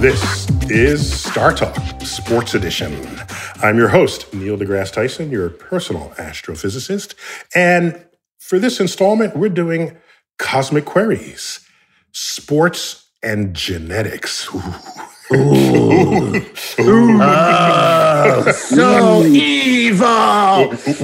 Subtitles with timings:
[0.00, 2.96] This is Star Talk, Sports Edition.
[3.62, 7.16] I'm your host, Neil deGrasse Tyson, your personal astrophysicist.
[7.52, 8.06] And
[8.38, 9.96] for this installment, we're doing
[10.38, 11.66] Cosmic Queries,
[12.12, 14.48] Sports and Genetics.
[15.34, 15.36] Ooh.
[15.36, 16.36] Ooh.
[16.80, 17.18] Ooh.
[17.20, 20.06] Oh, so evil.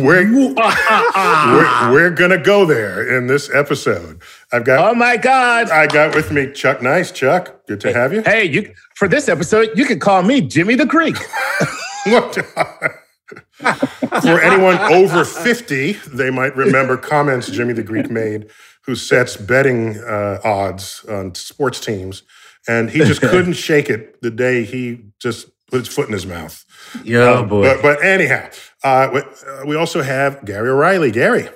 [0.02, 4.22] We're, we're, we're gonna go there in this episode.
[4.54, 4.90] I've got.
[4.90, 5.70] Oh my God!
[5.70, 7.10] I got with me Chuck Nice.
[7.10, 8.22] Chuck, good to have you.
[8.22, 11.16] Hey, you for this episode, you can call me Jimmy the Greek.
[14.22, 18.48] for anyone over fifty, they might remember comments Jimmy the Greek made,
[18.86, 22.22] who sets betting uh, odds on sports teams
[22.68, 26.26] and he just couldn't shake it the day he just put his foot in his
[26.26, 26.64] mouth.
[27.02, 27.62] Yeah, um, boy.
[27.62, 28.48] But, but anyhow,
[28.82, 29.22] uh,
[29.66, 31.10] we also have Gary O'Reilly.
[31.10, 31.48] Gary.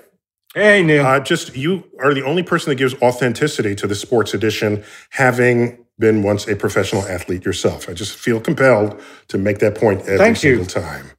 [0.58, 1.06] Hey, Neil.
[1.06, 5.84] Uh, just you are the only person that gives authenticity to the sports edition, having
[6.00, 7.88] been once a professional athlete yourself.
[7.88, 10.68] I just feel compelled to make that point every Thank single you.
[10.68, 11.12] time.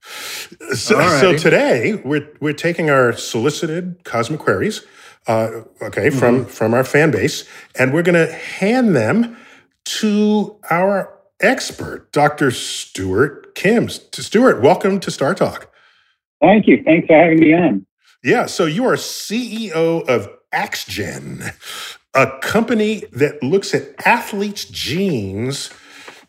[0.73, 4.85] So, so, today we're we're taking our solicited cosmic queries,
[5.27, 6.19] uh, okay, mm-hmm.
[6.19, 9.38] from from our fan base, and we're going to hand them
[9.85, 12.51] to our expert, Dr.
[12.51, 13.88] Stuart Kim.
[13.88, 15.71] Stuart, welcome to Star Talk.
[16.41, 16.83] Thank you.
[16.83, 17.85] Thanks for having me on.
[18.24, 21.53] Yeah, so you are CEO of AxGen,
[22.13, 25.69] a company that looks at athletes' genes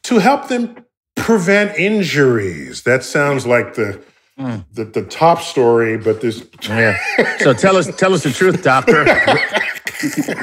[0.05, 0.85] to help them
[1.17, 2.83] prevent injuries.
[2.83, 4.03] That sounds like the
[4.39, 4.65] mm.
[4.73, 6.97] the, the top story, but this yeah.
[7.39, 9.05] So tell us tell us the truth, doctor.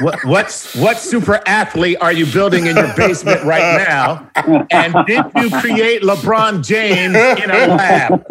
[0.00, 4.30] what, what's what super athlete are you building in your basement right now?
[4.70, 8.24] And did you create LeBron James in a lab?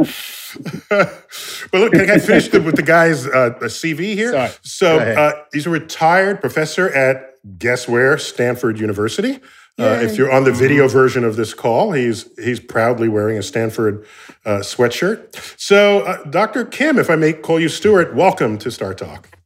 [1.72, 4.31] well, look, can I finish the, with the guy's uh, CV here?
[4.31, 4.51] Sorry.
[4.62, 9.40] So uh, he's a retired professor at guess where Stanford University.
[9.79, 13.44] Uh, if you're on the video version of this call, he's he's proudly wearing a
[13.44, 14.03] Stanford
[14.44, 15.35] uh, sweatshirt.
[15.59, 16.66] So, uh, Dr.
[16.66, 19.36] Kim, if I may call you Stuart, welcome to Star Talk.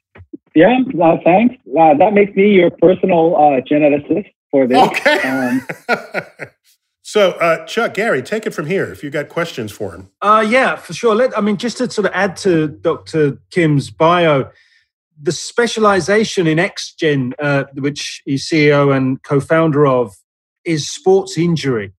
[0.53, 1.55] Yeah, uh, thanks.
[1.67, 4.77] Uh, that makes me your personal uh, geneticist for this.
[4.77, 5.19] Okay.
[5.21, 5.67] Um,
[7.01, 8.91] so, uh, Chuck, Gary, take it from here.
[8.91, 10.09] If you've got questions for him.
[10.21, 11.15] Uh, yeah, for sure.
[11.15, 13.39] Let, I mean, just to sort of add to Dr.
[13.49, 14.51] Kim's bio,
[15.21, 20.13] the specialization in AxGen, uh, which he's CEO and co-founder of,
[20.65, 21.93] is sports injury.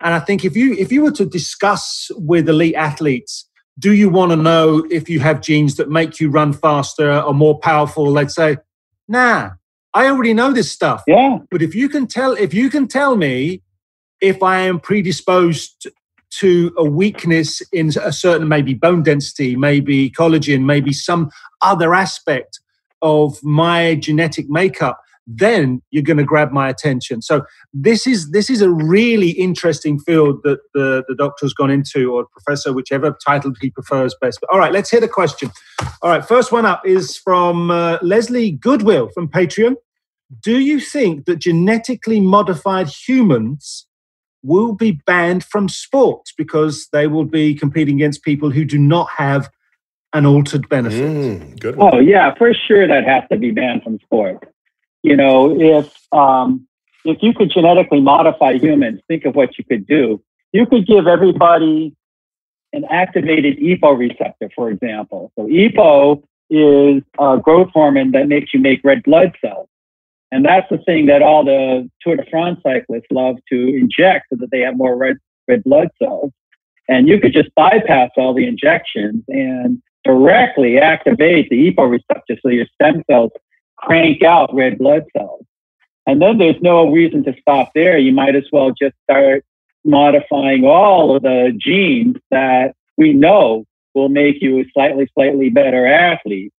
[0.00, 4.08] And I think if you if you were to discuss with elite athletes do you
[4.08, 8.12] want to know if you have genes that make you run faster or more powerful?
[8.12, 8.58] They'd say,
[9.08, 9.50] nah,
[9.92, 11.02] I already know this stuff.
[11.06, 11.38] Yeah.
[11.50, 13.62] But if you can tell, if you can tell me
[14.20, 15.88] if I am predisposed
[16.38, 21.30] to a weakness in a certain maybe bone density, maybe collagen, maybe some
[21.62, 22.60] other aspect
[23.02, 27.22] of my genetic makeup, then you're going to grab my attention.
[27.22, 32.12] So this is this is a really interesting field that the, the doctor's gone into,
[32.12, 34.38] or professor, whichever title he prefers best.
[34.40, 35.50] But all right, let's hear the question.
[36.02, 39.76] All right, first one up is from uh, Leslie Goodwill from Patreon.
[40.42, 43.86] Do you think that genetically modified humans
[44.42, 49.08] will be banned from sports because they will be competing against people who do not
[49.16, 49.48] have
[50.12, 51.02] an altered benefit?
[51.02, 51.94] Mm, good one.
[51.94, 54.46] Oh yeah, for sure that has to be banned from sport
[55.04, 56.66] you know, if um,
[57.04, 60.22] if you could genetically modify humans, think of what you could do.
[60.52, 61.94] You could give everybody
[62.72, 65.30] an activated EPO receptor, for example.
[65.36, 69.68] So EPO is a growth hormone that makes you make red blood cells.
[70.32, 74.36] And that's the thing that all the Tour de France cyclists love to inject so
[74.40, 76.32] that they have more red, red blood cells.
[76.88, 82.48] And you could just bypass all the injections and directly activate the EPO receptor so
[82.48, 83.32] your stem cells
[83.76, 85.44] crank out red blood cells.
[86.06, 87.96] And then there's no reason to stop there.
[87.98, 89.44] You might as well just start
[89.84, 95.86] modifying all of the genes that we know will make you a slightly, slightly better
[95.86, 96.52] athlete.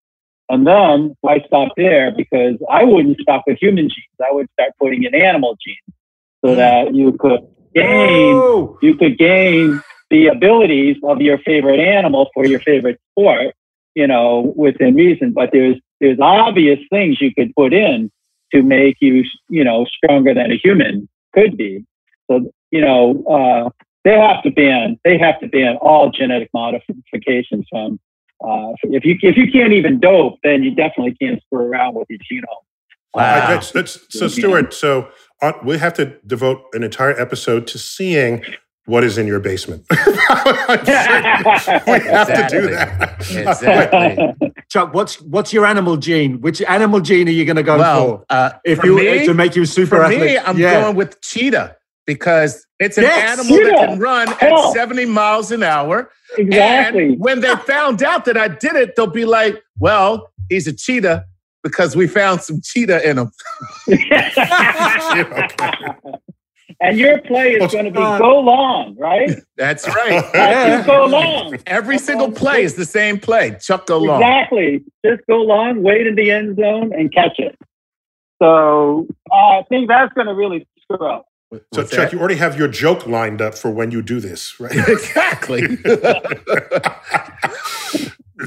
[0.48, 2.12] And then why stop there?
[2.12, 4.20] Because I wouldn't stop with human genes.
[4.24, 5.96] I would start putting in animal genes
[6.44, 6.56] so hmm.
[6.56, 7.40] that you could
[7.74, 13.54] gain, you could gain the abilities of your favorite animal for your favorite sport,
[13.94, 15.32] you know, within reason.
[15.32, 18.10] But there's there's obvious things you could put in
[18.52, 21.84] to make you, you know, stronger than a human could be.
[22.30, 23.70] So, you know, uh,
[24.04, 27.98] they have to ban they have to ban all genetic modifications from
[28.44, 32.06] uh, if you if you can't even dope, then you definitely can't screw around with
[32.08, 32.62] your genome.
[33.14, 33.48] Wow.
[33.48, 34.74] that's, that's, so, Stuart.
[34.74, 35.08] So
[35.40, 38.44] uh, we have to devote an entire episode to seeing
[38.86, 39.84] what is in your basement.
[39.90, 40.80] we have
[41.88, 42.36] exactly.
[42.36, 43.16] to do that.
[43.20, 44.52] Exactly.
[44.68, 46.40] Chuck, what's what's your animal gene?
[46.40, 48.26] Which animal gene are you going to go well, for?
[48.30, 50.20] Uh, if for you me, to make you super for athlete?
[50.20, 50.80] me, I'm yeah.
[50.80, 53.70] going with cheetah because it's an yes, animal cheetah.
[53.70, 56.10] that can run at 70 miles an hour.
[56.38, 57.06] Exactly.
[57.06, 60.72] And when they found out that I did it, they'll be like, "Well, he's a
[60.72, 61.26] cheetah."
[61.62, 63.32] Because we found some cheetah in him.
[66.80, 69.30] And your play is going to be go long, right?
[69.56, 70.24] That's right.
[70.34, 70.84] yeah.
[70.84, 71.56] go long.
[71.66, 73.56] Every single play is the same play.
[73.60, 74.20] Chuck go long.
[74.20, 74.84] Exactly.
[75.04, 77.56] Just go long, wait in the end zone, and catch it.
[78.42, 81.26] So uh, I think that's going to really screw up.
[81.72, 82.12] So, Chuck, that?
[82.12, 84.74] you already have your joke lined up for when you do this, right?
[84.88, 85.78] exactly.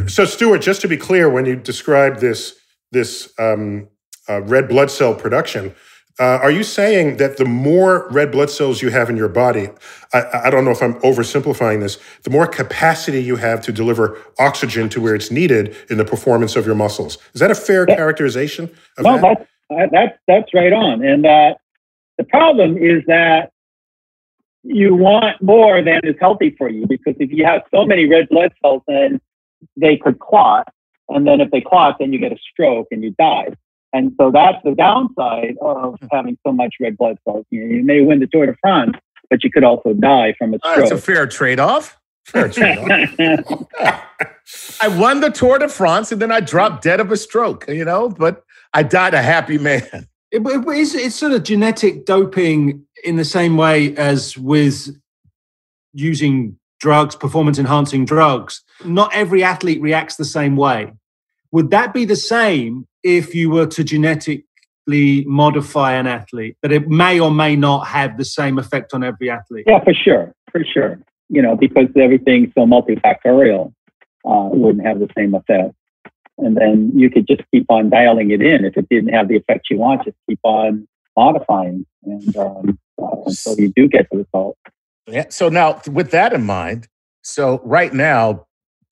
[0.07, 2.55] so, Stuart, just to be clear, when you describe this
[2.91, 3.87] this um,
[4.27, 5.73] uh, red blood cell production,
[6.19, 9.69] uh, are you saying that the more red blood cells you have in your body,
[10.13, 14.17] I, I, don't know if I'm oversimplifying this, the more capacity you have to deliver
[14.37, 17.17] oxygen to where it's needed in the performance of your muscles?
[17.33, 18.65] Is that a fair characterization
[18.97, 19.47] of no, that?
[19.69, 21.05] That's, that's, that's right on.
[21.05, 21.55] And uh,
[22.17, 23.51] the problem is that
[24.63, 28.27] you want more than is healthy for you because if you have so many red
[28.27, 29.21] blood cells, then
[29.77, 30.67] they could clot.
[31.07, 33.53] And then if they clot, then you get a stroke and you die.
[33.93, 37.45] And so that's the downside of having so much red blood cells.
[37.49, 38.95] You, know, you may win the Tour de France,
[39.29, 40.77] but you could also die from a stroke.
[40.77, 41.97] that's a fair trade-off.
[42.25, 43.65] Fair trade-off.
[44.81, 47.85] I won the Tour de France and then I dropped dead of a stroke, you
[47.85, 48.43] know, but
[48.73, 50.07] I died a happy man.
[50.31, 54.95] It, it, it's, it's sort of genetic doping in the same way as with
[55.93, 58.61] using drugs, performance enhancing drugs.
[58.85, 60.93] Not every athlete reacts the same way.
[61.51, 64.43] Would that be the same if you were to genetically
[65.25, 69.29] modify an athlete, that it may or may not have the same effect on every
[69.29, 69.65] athlete?
[69.67, 70.99] Yeah, for sure, for sure.
[71.29, 73.73] You know, because everything's so multifactorial,
[74.25, 75.73] uh, it wouldn't have the same effect.
[76.37, 78.63] And then you could just keep on dialing it in.
[78.63, 80.87] If it didn't have the effect you want, just keep on
[81.17, 84.57] modifying, and um, uh, until you do get the result.
[85.07, 85.25] Yeah.
[85.29, 86.87] So now, with that in mind,
[87.23, 88.47] so right now,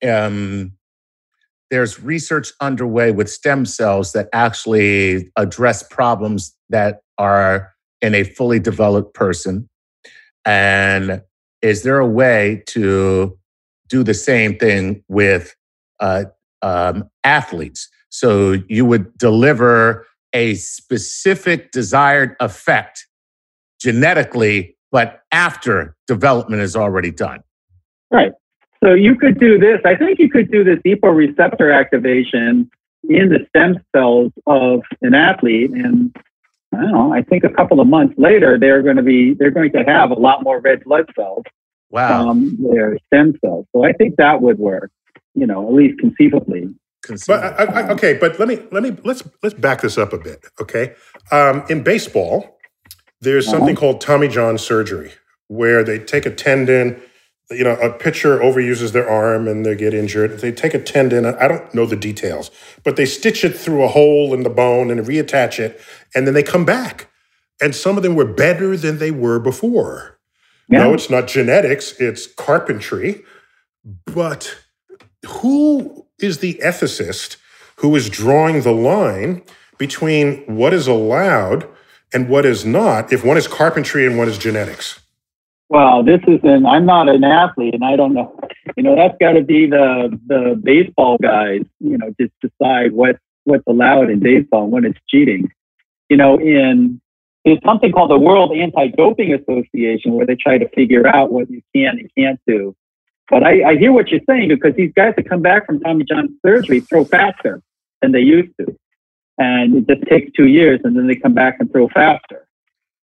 [0.07, 0.73] um,
[1.69, 8.59] there's research underway with stem cells that actually address problems that are in a fully
[8.59, 9.68] developed person.
[10.45, 11.21] And
[11.62, 13.38] is there a way to
[13.90, 15.56] do the same thing with
[16.00, 16.26] uh,
[16.62, 17.90] um, athletes?
[18.09, 23.06] So you would deliver a specific desired effect
[23.81, 27.42] genetically, but after development is already done.
[28.12, 28.31] Right.
[28.84, 29.80] So you could do this.
[29.86, 32.69] I think you could do this EPO receptor activation
[33.10, 36.16] in the stem cells of an athlete, and
[36.74, 37.14] I don't know.
[37.14, 40.12] I think a couple of months later, they're going to be they're going to have
[40.12, 41.44] a lot more red blood cells
[41.90, 42.26] wow.
[42.26, 43.66] from their stem cells.
[43.74, 44.92] So I think that would work.
[45.34, 46.74] You know, at least conceivably.
[47.28, 50.18] But I, I, okay, but let me let me let's let's back this up a
[50.18, 50.46] bit.
[50.60, 50.94] Okay,
[51.31, 52.57] um, in baseball,
[53.22, 53.57] there's uh-huh.
[53.57, 55.14] something called Tommy John surgery,
[55.48, 57.02] where they take a tendon
[57.49, 60.39] you know, a pitcher overuses their arm and they get injured.
[60.39, 62.51] They take a tendon, I don't know the details,
[62.83, 65.80] but they stitch it through a hole in the bone and reattach it,
[66.13, 67.09] and then they come back.
[67.61, 70.19] And some of them were better than they were before.
[70.69, 70.80] Yeah.
[70.80, 73.23] No, it's not genetics, it's carpentry.
[74.06, 74.57] But
[75.25, 77.37] who is the ethicist
[77.77, 79.44] who is drawing the line
[79.77, 81.68] between what is allowed
[82.13, 84.99] and what is not if one is carpentry and one is genetics?
[85.69, 88.40] Well, this is an, I'm not an athlete and I don't know
[88.78, 91.62] You know, that's got to be the the baseball guys.
[91.80, 95.52] You know, just decide what what's allowed in baseball and when it's cheating.
[96.09, 97.02] You know, in
[97.45, 101.62] there's something called the World Anti-Doping Association where they try to figure out what you
[101.74, 102.76] can and can't do.
[103.30, 106.04] But I, I hear what you're saying because these guys that come back from Tommy
[106.04, 107.62] John surgery throw faster
[108.02, 108.78] than they used to.
[109.38, 112.47] And it just takes two years and then they come back and throw faster.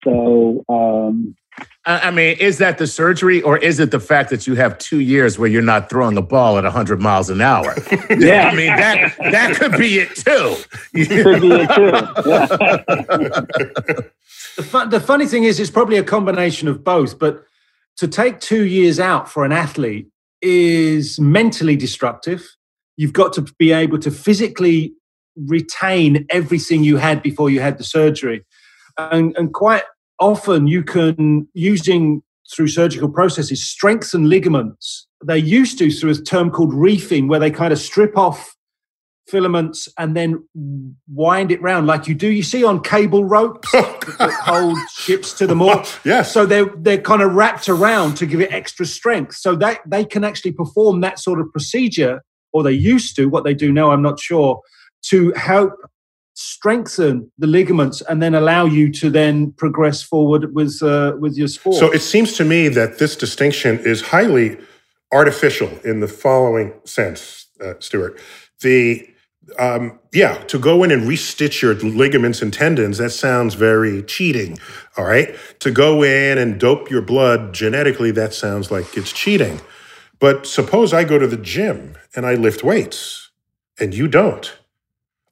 [0.04, 1.36] So, um,
[1.84, 5.00] I mean, is that the surgery or is it the fact that you have two
[5.00, 7.76] years where you're not throwing the ball at 100 miles an hour?
[8.10, 8.50] yeah.
[8.50, 10.58] I mean, that, that could be it too.
[10.94, 11.86] could be it too.
[12.30, 12.46] Yeah.
[14.58, 17.44] the, fun, the funny thing is, it's probably a combination of both, but
[17.98, 20.08] to take two years out for an athlete
[20.40, 22.48] is mentally destructive.
[22.96, 24.94] You've got to be able to physically
[25.36, 28.46] retain everything you had before you had the surgery.
[28.98, 29.84] And, and quite
[30.22, 32.24] often, you can, using
[32.54, 35.08] through surgical processes, strengthen ligaments.
[35.22, 38.56] They're used to through a term called reefing, where they kind of strip off
[39.28, 40.44] filaments and then
[41.08, 42.30] wind it round like you do.
[42.30, 45.84] You see on cable ropes that hold ships to the moor.
[46.06, 46.32] yes.
[46.32, 49.36] So they're they're kind of wrapped around to give it extra strength.
[49.36, 53.28] So that they can actually perform that sort of procedure, or they used to.
[53.28, 54.62] What they do now, I'm not sure,
[55.10, 55.74] to help
[56.34, 61.48] strengthen the ligaments and then allow you to then progress forward with uh, with your
[61.48, 61.76] sport.
[61.78, 64.58] So it seems to me that this distinction is highly
[65.12, 68.20] artificial in the following sense, uh, Stuart.
[68.62, 69.08] The
[69.60, 74.60] um, yeah, to go in and restitch your ligaments and tendons, that sounds very cheating.
[74.98, 75.36] All right.
[75.60, 79.60] To go in and dope your blood genetically, that sounds like it's cheating.
[80.20, 83.32] But suppose I go to the gym and I lift weights
[83.80, 84.56] and you don't.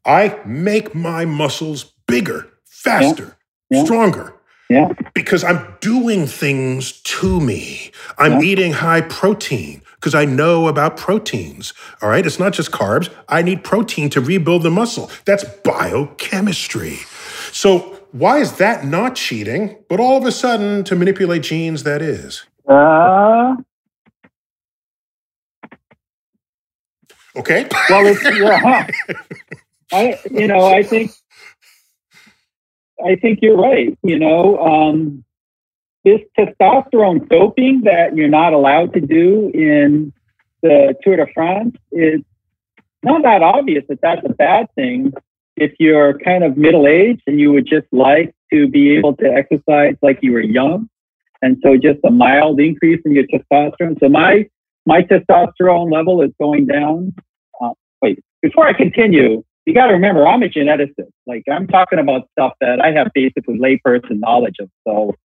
[0.05, 3.37] I make my muscles bigger, faster,
[3.69, 3.77] yeah.
[3.77, 3.83] Yeah.
[3.85, 4.33] stronger.
[4.69, 4.93] Yeah.
[5.15, 7.91] Because I'm doing things to me.
[8.19, 8.49] I'm yeah.
[8.49, 11.73] eating high protein because I know about proteins.
[12.01, 12.25] All right.
[12.25, 13.11] It's not just carbs.
[13.27, 15.09] I need protein to rebuild the muscle.
[15.25, 16.97] That's biochemistry.
[17.51, 22.01] So, why is that not cheating, but all of a sudden to manipulate genes, that
[22.01, 22.43] is?
[22.67, 23.55] Uh,
[27.35, 27.67] okay.
[27.89, 28.87] Well, it's, yeah.
[29.91, 31.11] I, you know, I think,
[33.03, 33.97] I think you're right.
[34.03, 35.23] You know, um,
[36.03, 40.13] this testosterone doping that you're not allowed to do in
[40.61, 42.21] the Tour de France is
[43.03, 45.13] not that obvious that that's a bad thing
[45.55, 49.25] if you're kind of middle aged and you would just like to be able to
[49.25, 50.89] exercise like you were young.
[51.41, 53.99] And so just a mild increase in your testosterone.
[53.99, 54.47] So my
[54.85, 57.13] my testosterone level is going down.
[57.61, 61.11] Uh, wait, before I continue, you got to remember I'm a geneticist.
[61.27, 64.69] Like I'm talking about stuff that I have basically layperson knowledge of.
[64.87, 65.15] So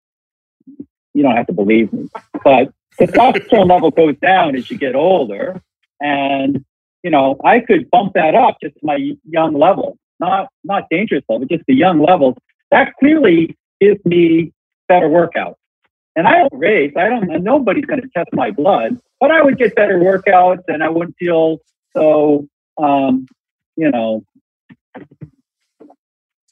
[1.14, 2.10] you don't have to believe me.
[2.44, 5.62] But the testosterone level goes down as you get older.
[5.98, 6.62] And,
[7.02, 11.24] you know, I could bump that up just to my young level, not not dangerous
[11.26, 12.34] level, just the young levels.
[12.70, 14.52] That clearly gives me
[14.88, 15.54] better workouts.
[16.16, 16.92] And I don't race.
[16.98, 20.90] I don't nobody's gonna test my blood, but I would get better workouts and I
[20.90, 21.60] wouldn't feel
[21.96, 22.46] so
[22.76, 23.26] um,
[23.76, 24.24] you know,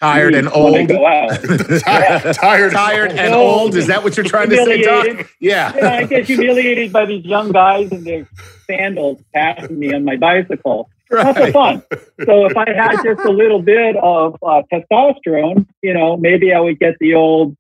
[0.13, 0.89] Tired and old.
[0.89, 3.77] tired, tired, tired and old.
[3.77, 5.31] Is that what you're trying to say, Doc?
[5.39, 5.73] Yeah.
[5.77, 5.95] yeah.
[5.95, 8.29] I get humiliated by these young guys in their
[8.67, 10.91] sandals passing me on my bicycle.
[11.09, 11.33] Right.
[11.33, 11.83] That's so fun.
[12.25, 16.59] So if I had just a little bit of uh, testosterone, you know, maybe I
[16.59, 17.57] would get the old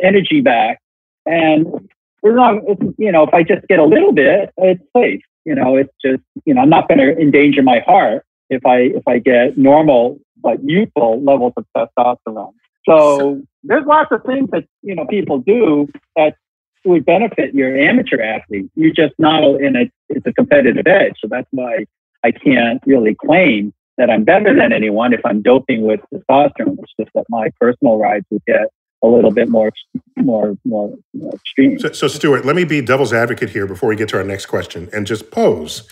[0.00, 0.80] energy back.
[1.26, 1.90] And
[2.22, 2.62] we're not,
[2.98, 5.22] you know, if I just get a little bit, it's safe.
[5.44, 8.78] You know, it's just, you know, I'm not going to endanger my heart if I
[8.78, 12.52] if I get normal but youthful levels of testosterone.
[12.88, 16.36] So there's lots of things that you know people do that
[16.84, 18.70] would benefit your amateur athlete.
[18.74, 21.14] You're just not in a it's a competitive edge.
[21.20, 21.86] So that's why
[22.24, 26.78] I can't really claim that I'm better than anyone if I'm doping with testosterone.
[26.82, 28.68] It's just that my personal rides would get
[29.02, 29.70] a little bit more
[30.16, 30.96] more more
[31.32, 31.78] extreme.
[31.78, 34.46] So, so Stuart, let me be devil's advocate here before we get to our next
[34.46, 35.88] question and just pose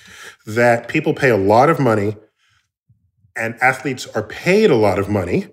[0.46, 2.16] that people pay a lot of money
[3.36, 5.48] and athletes are paid a lot of money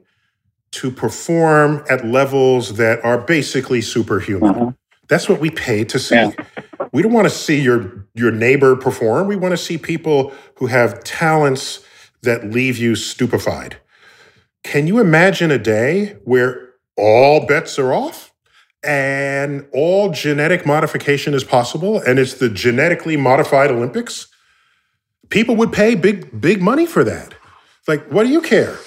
[0.71, 4.49] to perform at levels that are basically superhuman.
[4.49, 4.71] Uh-huh.
[5.07, 6.15] That's what we pay to see.
[6.15, 6.31] Yeah.
[6.91, 9.27] We don't want to see your your neighbor perform.
[9.27, 11.83] We want to see people who have talents
[12.23, 13.77] that leave you stupefied.
[14.63, 18.33] Can you imagine a day where all bets are off
[18.83, 24.27] and all genetic modification is possible and it's the genetically modified Olympics?
[25.29, 27.33] People would pay big big money for that.
[27.87, 28.77] Like, what do you care?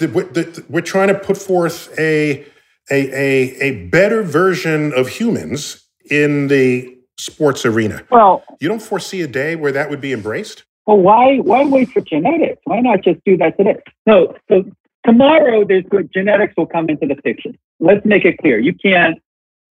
[0.00, 2.46] We're trying to put forth a,
[2.90, 8.02] a, a, a better version of humans in the sports arena.
[8.10, 10.64] Well, you don't foresee a day where that would be embraced.
[10.86, 12.62] Well, why why wait for genetics?
[12.64, 13.76] Why not just do that today?
[14.06, 14.64] No, so
[15.04, 17.50] tomorrow there's good genetics will come into the picture.
[17.78, 18.58] Let's make it clear.
[18.58, 19.20] You can't.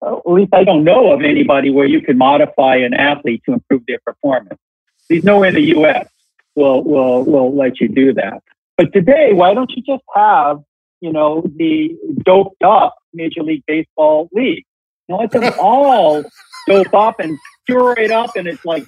[0.01, 3.83] At least I don't know of anybody where you could modify an athlete to improve
[3.87, 4.59] their performance.
[5.07, 6.07] There's nowhere in the U.S.
[6.55, 8.41] will will will let you do that.
[8.77, 10.59] But today, why don't you just have
[11.01, 14.65] you know the doped up Major League Baseball league?
[15.07, 16.23] You know, let them all
[16.67, 17.37] dope up and
[17.67, 18.85] curate up, and it's like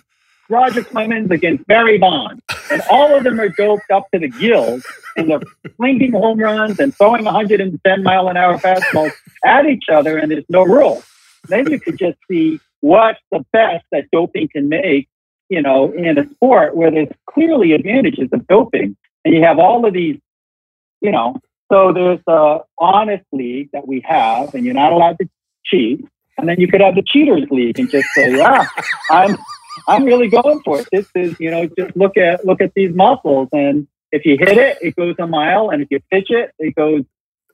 [0.49, 2.41] Roger Clemens against Barry Bonds.
[2.71, 4.83] And all of them are doped up to the gills
[5.15, 5.41] and they're
[5.77, 9.11] flinging home runs and throwing 110 mile an hour fastballs
[9.45, 11.05] at each other, and there's no rules.
[11.47, 15.07] Then you could just see what's the best that doping can make,
[15.49, 18.97] you know, in a sport where there's clearly advantages of doping.
[19.25, 20.19] And you have all of these,
[21.01, 21.35] you know,
[21.71, 25.27] so there's a honest league that we have, and you're not allowed to
[25.65, 26.05] cheat.
[26.37, 28.67] And then you could have the cheaters league and just say, yeah,
[29.09, 29.37] I'm
[29.87, 30.87] I'm really going for it.
[30.91, 34.57] This is, you know, just look at look at these muscles, and if you hit
[34.57, 37.03] it, it goes a mile, and if you pitch it, it goes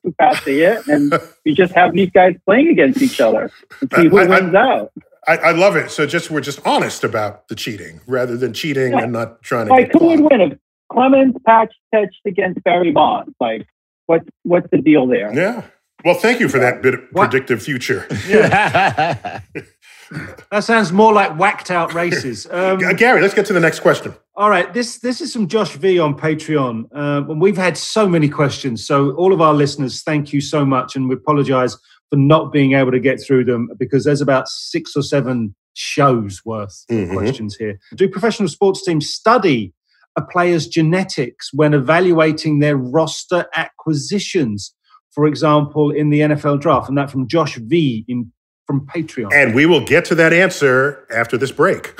[0.03, 1.13] too fast to hit, and
[1.45, 4.59] you just have these guys playing against each other and see who I, wins I,
[4.59, 4.91] out.
[5.27, 5.91] I, I, love it.
[5.91, 9.03] So just we're just honest about the cheating rather than cheating yeah.
[9.03, 9.73] and not trying to.
[9.73, 10.57] Like who would win if
[10.91, 13.33] Clemens patch pitched against Barry Bonds?
[13.39, 13.65] Like
[14.05, 15.33] what's what's the deal there?
[15.33, 15.63] Yeah.
[16.03, 17.29] Well, thank you for that bit of what?
[17.29, 18.07] predictive future.
[18.27, 19.41] Yeah.
[20.51, 22.45] that sounds more like whacked out races.
[22.51, 24.13] Um, Gary, let's get to the next question.
[24.36, 28.10] All right, this this is from Josh V on Patreon, uh, and we've had so
[28.10, 28.86] many questions.
[28.86, 31.77] So all of our listeners, thank you so much, and we apologise
[32.10, 36.41] for not being able to get through them because there's about six or seven shows
[36.43, 37.12] worth mm-hmm.
[37.12, 37.79] of questions here.
[37.95, 39.74] Do professional sports teams study
[40.17, 44.73] a player's genetics when evaluating their roster acquisitions?
[45.11, 48.31] For example, in the NFL draft, and that from Josh V in
[48.71, 49.33] from Patreon.
[49.33, 51.93] And we will get to that answer after this break.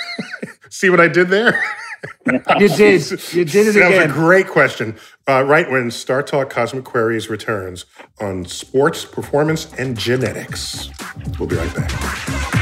[0.70, 1.62] See what I did there?
[2.58, 3.32] you did.
[3.32, 3.90] You did it that again.
[3.92, 4.96] That was a great question.
[5.28, 7.84] Uh, right when Star Talk Cosmic Queries returns
[8.20, 10.88] on sports, performance, and genetics.
[11.38, 12.61] We'll be right back.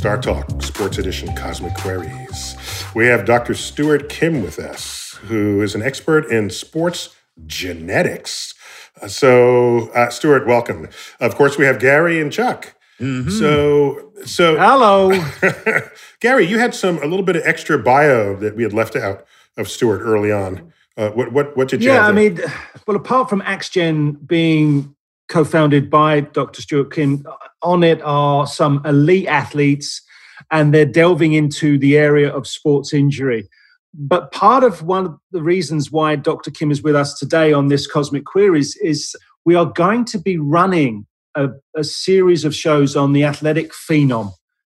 [0.00, 2.56] Star Talk, Sports Edition Cosmic Queries.
[2.94, 3.52] We have Dr.
[3.52, 8.54] Stuart Kim with us, who is an expert in sports genetics.
[9.02, 10.88] Uh, so, uh, Stuart, welcome.
[11.20, 12.74] Of course, we have Gary and Chuck.
[12.98, 13.28] Mm-hmm.
[13.28, 15.12] So, so hello,
[16.20, 16.46] Gary.
[16.46, 19.26] You had some a little bit of extra bio that we had left out
[19.58, 20.72] of Stuart early on.
[20.96, 21.92] Uh, what what what did you?
[21.92, 22.40] Yeah, I mean,
[22.86, 24.96] well, apart from AxGen being
[25.30, 26.60] co-founded by Dr.
[26.60, 27.24] Stuart Kim,
[27.62, 30.02] on it are some elite athletes
[30.50, 33.48] and they're delving into the area of sports injury.
[33.94, 36.50] But part of one of the reasons why Dr.
[36.50, 40.36] Kim is with us today on this Cosmic Queries is we are going to be
[40.36, 44.32] running a, a series of shows on the athletic phenom.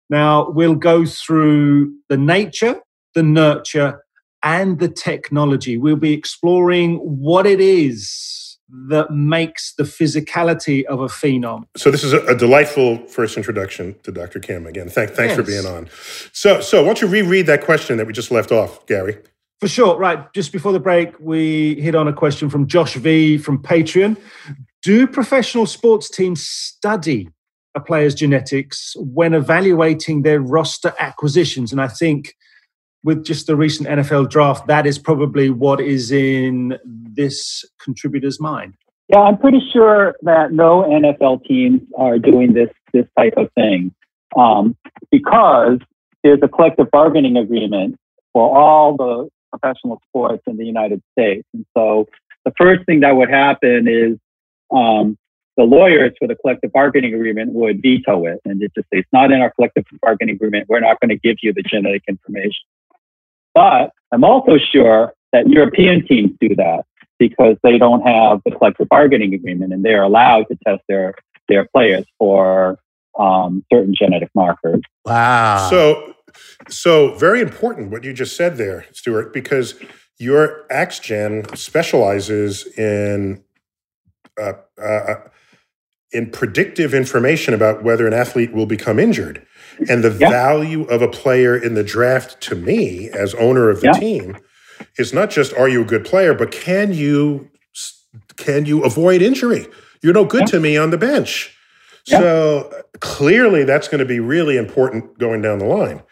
[0.08, 2.80] Now, we'll go through the nature,
[3.14, 4.02] the nurture,
[4.42, 5.76] and the technology.
[5.76, 11.64] We'll be exploring what it is that makes the physicality of a phenom.
[11.76, 14.40] So this is a, a delightful first introduction to Dr.
[14.40, 14.66] Kim.
[14.66, 15.36] Again, thank, thanks yes.
[15.36, 15.88] for being on.
[16.32, 19.18] So, so why don't you reread that question that we just left off, Gary?
[19.60, 19.96] For sure.
[19.96, 20.32] Right.
[20.32, 24.16] Just before the break, we hit on a question from Josh V from Patreon.
[24.82, 27.28] Do professional sports teams study
[27.74, 31.72] a player's genetics when evaluating their roster acquisitions?
[31.72, 32.34] And I think
[33.02, 36.78] with just the recent NFL draft, that is probably what is in
[37.16, 38.74] this contributor's mind.
[39.08, 43.94] Yeah, I'm pretty sure that no NFL teams are doing this this type of thing
[44.36, 44.76] um,
[45.10, 45.78] because
[46.24, 47.96] there's a collective bargaining agreement
[48.32, 52.06] for all the professional sports in the United States, and so
[52.44, 54.18] the first thing that would happen is
[54.74, 55.16] um,
[55.56, 59.32] the lawyers for the collective bargaining agreement would veto it and just say it's not
[59.32, 60.68] in our collective bargaining agreement.
[60.68, 62.64] We're not going to give you the genetic information.
[63.54, 66.84] But I'm also sure that European teams do that
[67.18, 71.14] because they don't have the collective bargaining agreement and they're allowed to test their,
[71.48, 72.78] their players for
[73.18, 74.80] um, certain genetic markers.
[75.04, 75.68] Wow.
[75.70, 76.14] So,
[76.68, 79.74] so very important what you just said there, Stuart, because
[80.18, 83.42] your AxGen specializes in
[84.40, 84.52] uh,
[84.82, 85.14] uh,
[86.12, 89.46] in predictive information about whether an athlete will become injured.
[89.90, 90.30] And the yeah.
[90.30, 94.00] value of a player in the draft to me, as owner of the yeah.
[94.00, 94.38] team,
[94.98, 97.50] is not just are you a good player, but can you
[98.36, 99.66] can you avoid injury?
[100.02, 100.46] You're no good yeah.
[100.46, 101.56] to me on the bench.
[102.04, 106.02] So clearly, that's going to be really important going down the line.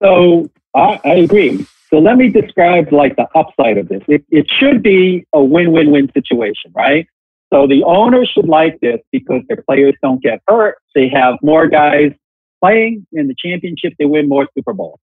[0.00, 1.66] So I, I agree.
[1.90, 4.02] So let me describe like the upside of this.
[4.06, 7.08] It, it should be a win-win-win situation, right?
[7.52, 10.76] So the owners should like this because their players don't get hurt.
[10.94, 12.12] They have more guys
[12.60, 15.00] playing in the championship, they win more Super Bowls.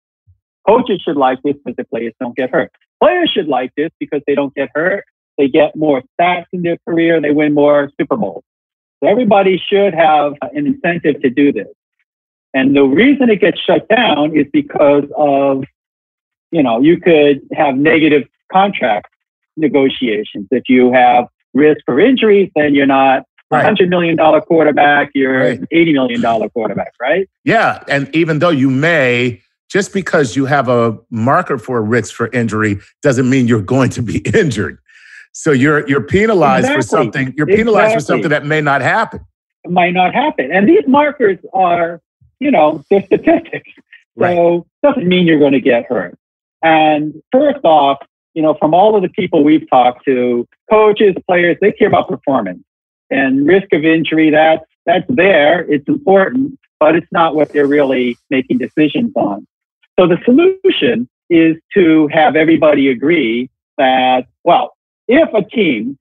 [0.68, 2.72] Coaches should like this because the players don't get hurt.
[3.06, 5.06] Players should like this because they don't get hurt.
[5.38, 7.22] They get more stats in their career.
[7.22, 8.44] They win more Super Bowls.
[9.04, 11.68] So everybody should have an incentive to do this.
[12.56, 15.66] And the reason it gets shut down is because of,
[16.52, 19.08] you know, you could have negative contract
[19.56, 20.48] negotiations.
[20.50, 23.78] If you have risk for injuries, then you're not right.
[23.78, 25.60] $100 million quarterback, you're right.
[25.60, 27.30] an $80 million quarterback, right?
[27.44, 27.84] Yeah.
[27.88, 32.28] And even though you may, just because you have a marker for a risk for
[32.32, 34.80] injury doesn't mean you're going to be injured.
[35.34, 36.82] So you're you're penalized exactly.
[36.82, 37.34] for something.
[37.36, 38.00] You're penalized exactly.
[38.00, 39.26] for something that may not happen.
[39.66, 40.52] It might not happen.
[40.52, 42.02] And these markers are,
[42.40, 43.70] you know, they're statistics.
[44.16, 44.36] Right.
[44.36, 46.18] So doesn't mean you're going to get hurt.
[46.64, 47.98] And first off,
[48.34, 52.08] you know, from all of the people we've talked to, coaches, players, they care about
[52.08, 52.64] performance
[53.10, 55.62] and risk of injury, that's, that's there.
[55.72, 59.48] It's important, but it's not what they're really making decisions on.
[60.00, 64.76] So the solution is to have everybody agree that, well,
[65.08, 65.98] if a team,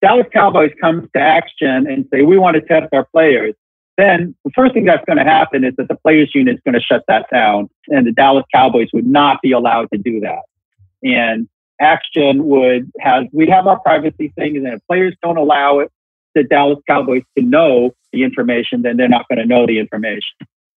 [0.00, 3.54] Dallas Cowboys comes to AxGen and say, we want to test our players,
[3.96, 6.74] then the first thing that's going to happen is that the players union is going
[6.74, 10.42] to shut that down and the Dallas Cowboys would not be allowed to do that.
[11.02, 11.48] And
[11.80, 15.92] AxGen would have, we'd have our privacy thing and then if players don't allow it,
[16.34, 20.36] the Dallas Cowboys to know the information, then they're not going to know the information.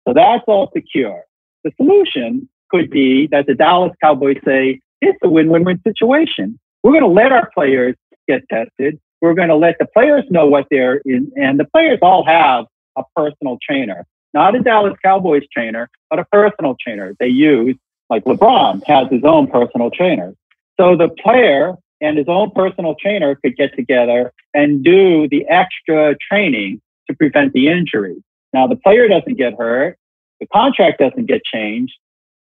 [0.08, 1.24] So that's all secure.
[1.64, 6.60] The solution could be that the Dallas Cowboys say, it's a win win win situation.
[6.84, 7.96] We're going to let our players
[8.28, 9.00] get tested.
[9.22, 11.32] We're going to let the players know what they're in.
[11.36, 12.66] And the players all have
[12.98, 17.78] a personal trainer, not a Dallas Cowboys trainer, but a personal trainer they use.
[18.10, 20.36] Like LeBron has his own personal trainer.
[20.80, 26.16] So the player and his own personal trainer could get together and do the extra
[26.30, 28.24] training to prevent the injury.
[28.52, 29.98] Now, the player doesn't get hurt,
[30.44, 31.94] the contract doesn't get changed,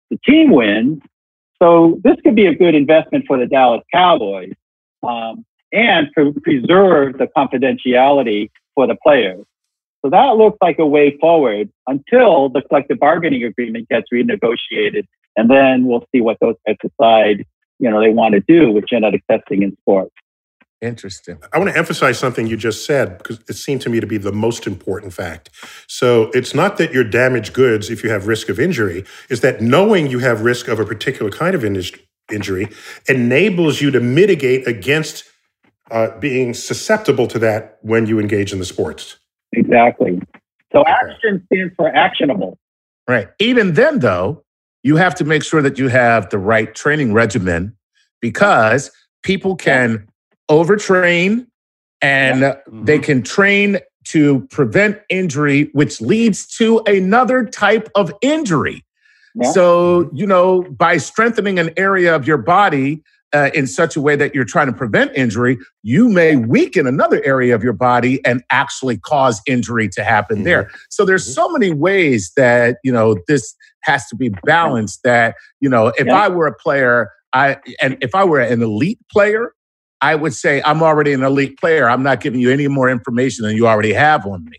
[0.09, 1.01] the team wins.
[1.61, 4.53] So, this could be a good investment for the Dallas Cowboys
[5.03, 9.45] um, and to preserve the confidentiality for the players.
[10.03, 15.05] So, that looks like a way forward until the collective bargaining agreement gets renegotiated.
[15.37, 17.45] And then we'll see what those guys decide
[17.79, 20.15] you know they want to do with genetic testing in sports.
[20.83, 21.37] Interesting.
[21.53, 24.17] I want to emphasize something you just said because it seemed to me to be
[24.17, 25.49] the most important fact.
[25.87, 29.61] So it's not that you're damaged goods if you have risk of injury, is that
[29.61, 31.81] knowing you have risk of a particular kind of in-
[32.29, 32.67] injury
[33.07, 35.23] enables you to mitigate against
[35.89, 39.17] uh, being susceptible to that when you engage in the sports.
[39.53, 40.21] Exactly.
[40.73, 42.57] So action stands for actionable.
[43.07, 43.29] Right.
[43.39, 44.43] Even then, though,
[44.83, 47.77] you have to make sure that you have the right training regimen
[48.19, 48.91] because
[49.23, 50.07] people can
[50.49, 51.47] overtrain
[52.01, 52.55] and yeah.
[52.67, 52.85] mm-hmm.
[52.85, 58.83] they can train to prevent injury, which leads to another type of injury.
[59.35, 59.51] Yeah.
[59.51, 63.01] So, you know, by strengthening an area of your body
[63.33, 67.23] uh, in such a way that you're trying to prevent injury, you may weaken another
[67.25, 70.45] area of your body and actually cause injury to happen mm-hmm.
[70.45, 70.71] there.
[70.89, 71.33] So there's mm-hmm.
[71.33, 76.05] so many ways that, you know, this has to be balanced that, you know, if
[76.05, 76.15] yeah.
[76.15, 79.53] I were a player, I and if I were an elite player,
[80.03, 81.89] I would say I'm already an elite player.
[81.89, 84.57] I'm not giving you any more information than you already have on me.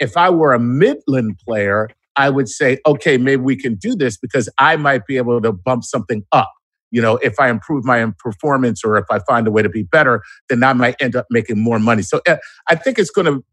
[0.00, 4.16] If I were a Midland player, I would say, okay, maybe we can do this
[4.16, 6.50] because I might be able to bump something up.
[6.90, 9.82] You know, if I improve my performance or if I find a way to be
[9.82, 12.00] better, then I might end up making more money.
[12.00, 12.38] So uh,
[12.70, 13.44] I think it's going to,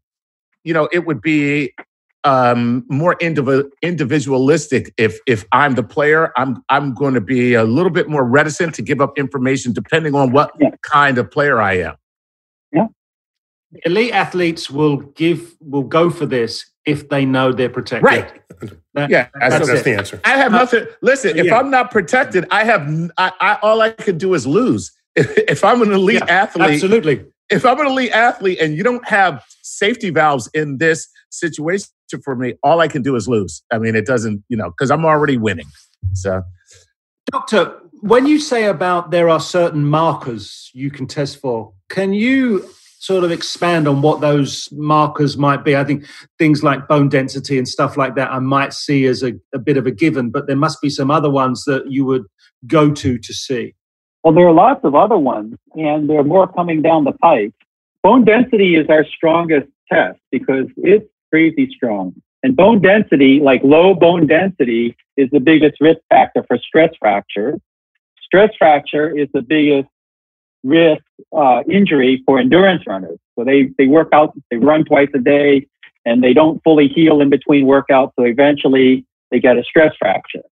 [0.62, 1.74] you know, it would be
[2.24, 4.92] um, more indiv- individualistic.
[4.96, 8.74] If if I'm the player, I'm I'm going to be a little bit more reticent
[8.76, 10.70] to give up information depending on what yeah.
[10.82, 11.96] kind of player I am.
[12.72, 12.86] Yeah,
[13.84, 18.04] elite athletes will give will go for this if they know they're protected.
[18.04, 18.40] Right.
[18.94, 20.20] That, yeah, that's, that's the answer.
[20.24, 20.86] I have nothing.
[21.02, 21.58] Listen, if yeah.
[21.58, 22.82] I'm not protected, I have
[23.18, 24.90] I, I, all I can do is lose.
[25.16, 27.24] If, if I'm an elite yeah, athlete, absolutely.
[27.48, 31.86] If I'm an elite athlete and you don't have safety valves in this situation
[32.22, 33.62] for me, all I can do is lose.
[33.72, 35.66] I mean, it doesn't, you know, because I'm already winning.
[36.12, 36.42] So,
[37.30, 42.68] doctor, when you say about there are certain markers you can test for, can you
[42.98, 45.76] sort of expand on what those markers might be?
[45.76, 46.04] I think
[46.38, 49.76] things like bone density and stuff like that I might see as a, a bit
[49.76, 52.24] of a given, but there must be some other ones that you would
[52.66, 53.74] go to to see.
[54.22, 57.52] Well, there are lots of other ones, and there are more coming down the pike.
[58.02, 62.14] Bone density is our strongest test because it's crazy strong.
[62.44, 67.58] And bone density, like low bone density, is the biggest risk factor for stress fracture.
[68.22, 69.88] Stress fracture is the biggest
[70.62, 71.02] risk
[71.36, 73.18] uh, injury for endurance runners.
[73.36, 75.66] So they, they work out, they run twice a day,
[76.04, 78.12] and they don't fully heal in between workouts.
[78.16, 80.46] So eventually they get a stress fracture.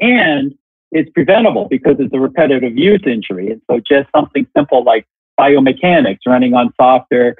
[0.00, 0.56] And
[0.90, 3.52] it's preventable because it's a repetitive use injury.
[3.52, 5.06] And so just something simple like
[5.38, 7.36] biomechanics, running on softer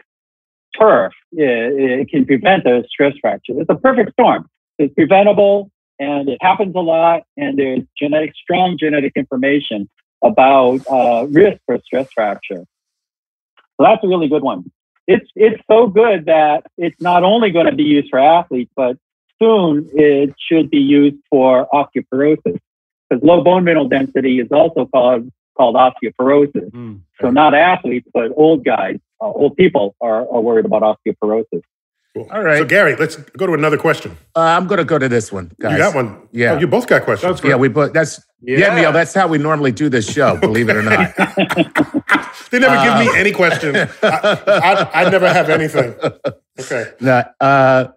[0.79, 3.55] turf, it, it can prevent a stress fracture.
[3.61, 4.49] It's a perfect storm.
[4.79, 7.23] It's preventable and it happens a lot.
[7.37, 9.89] And there's genetic, strong genetic information
[10.23, 12.65] about uh, risk for stress fracture.
[13.77, 14.71] So that's a really good one.
[15.07, 18.97] It's it's so good that it's not only going to be used for athletes, but
[19.41, 22.59] soon it should be used for osteoporosis
[23.09, 26.71] because low bone mineral density is also called called osteoporosis.
[26.71, 27.01] Mm.
[27.21, 31.63] So not athletes, but old guys, uh, old people are, are worried about osteoporosis.
[32.17, 32.29] Cool.
[32.33, 32.59] All right.
[32.59, 34.17] So Gary, let's go to another question.
[34.35, 35.73] Uh, I'm going to go to this one, guys.
[35.73, 36.29] You got one?
[36.33, 36.53] Yeah.
[36.53, 37.43] Oh, you both got questions.
[37.45, 37.93] Yeah, we both.
[37.93, 38.59] That's yeah.
[38.59, 38.93] yeah, Neil.
[38.93, 40.39] That's how we normally do this show.
[40.39, 41.15] Believe it or not.
[42.51, 43.77] they never uh, give me uh, any questions.
[44.03, 45.95] I, I, I, never have anything.
[46.59, 46.91] Okay.
[47.01, 47.89] No, uh,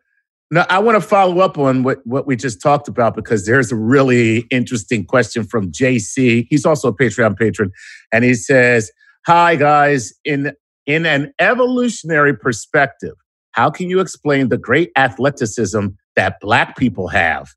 [0.51, 3.71] no, I want to follow up on what, what we just talked about because there's
[3.71, 6.45] a really interesting question from JC.
[6.49, 7.71] He's also a Patreon patron,
[8.11, 8.91] and he says,
[9.27, 10.53] "Hi guys, in
[10.89, 13.15] in an evolutionary perspective."
[13.51, 17.49] How can you explain the great athleticism that Black people have?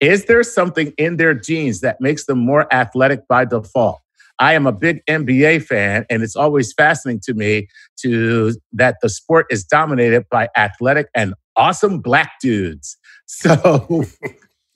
[0.00, 4.00] Is there something in their genes that makes them more athletic by default?
[4.38, 7.68] I am a big NBA fan, and it's always fascinating to me
[8.02, 12.96] to that the sport is dominated by athletic and awesome black dudes.
[13.30, 14.06] So,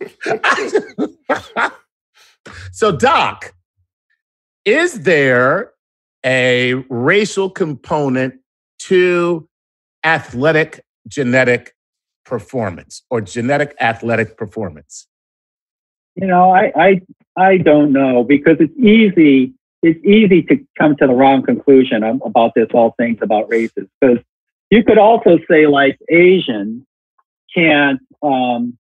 [2.73, 3.55] so Doc,
[4.67, 5.72] is there
[6.25, 8.35] a racial component
[8.81, 9.49] to
[10.05, 11.75] athletic genetic
[12.25, 15.07] performance or genetic athletic performance?
[16.15, 17.01] You know, I, I
[17.37, 22.53] I don't know because it's easy it's easy to come to the wrong conclusion about
[22.55, 24.19] this all things about races because
[24.71, 26.85] you could also say like Asians
[27.55, 28.79] can't um,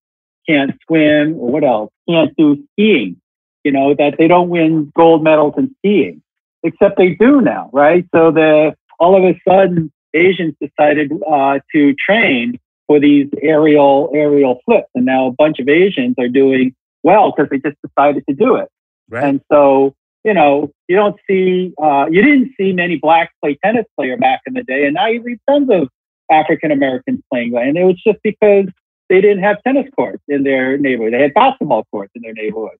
[0.48, 3.20] can't swim or what else can't do skiing.
[3.64, 6.22] You know that they don't win gold medals in skiing,
[6.62, 8.06] except they do now, right?
[8.14, 14.60] So the all of a sudden Asians decided uh, to train for these aerial aerial
[14.64, 18.34] flips, and now a bunch of Asians are doing well because they just decided to
[18.34, 18.68] do it.
[19.08, 19.24] Right.
[19.24, 19.94] And so
[20.24, 24.40] you know you don't see uh, you didn't see many black play tennis player back
[24.46, 25.88] in the day, and now you see tons of
[26.30, 27.56] African Americans playing.
[27.56, 28.66] And it was just because
[29.08, 32.78] they didn't have tennis courts in their neighborhood; they had basketball courts in their neighborhood.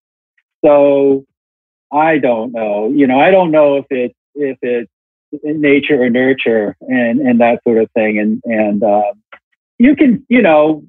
[0.65, 1.25] So
[1.93, 2.91] I don't know.
[2.91, 4.91] You know, I don't know if it's if it's
[5.43, 9.13] nature or nurture and and that sort of thing and and uh,
[9.79, 10.85] you can you know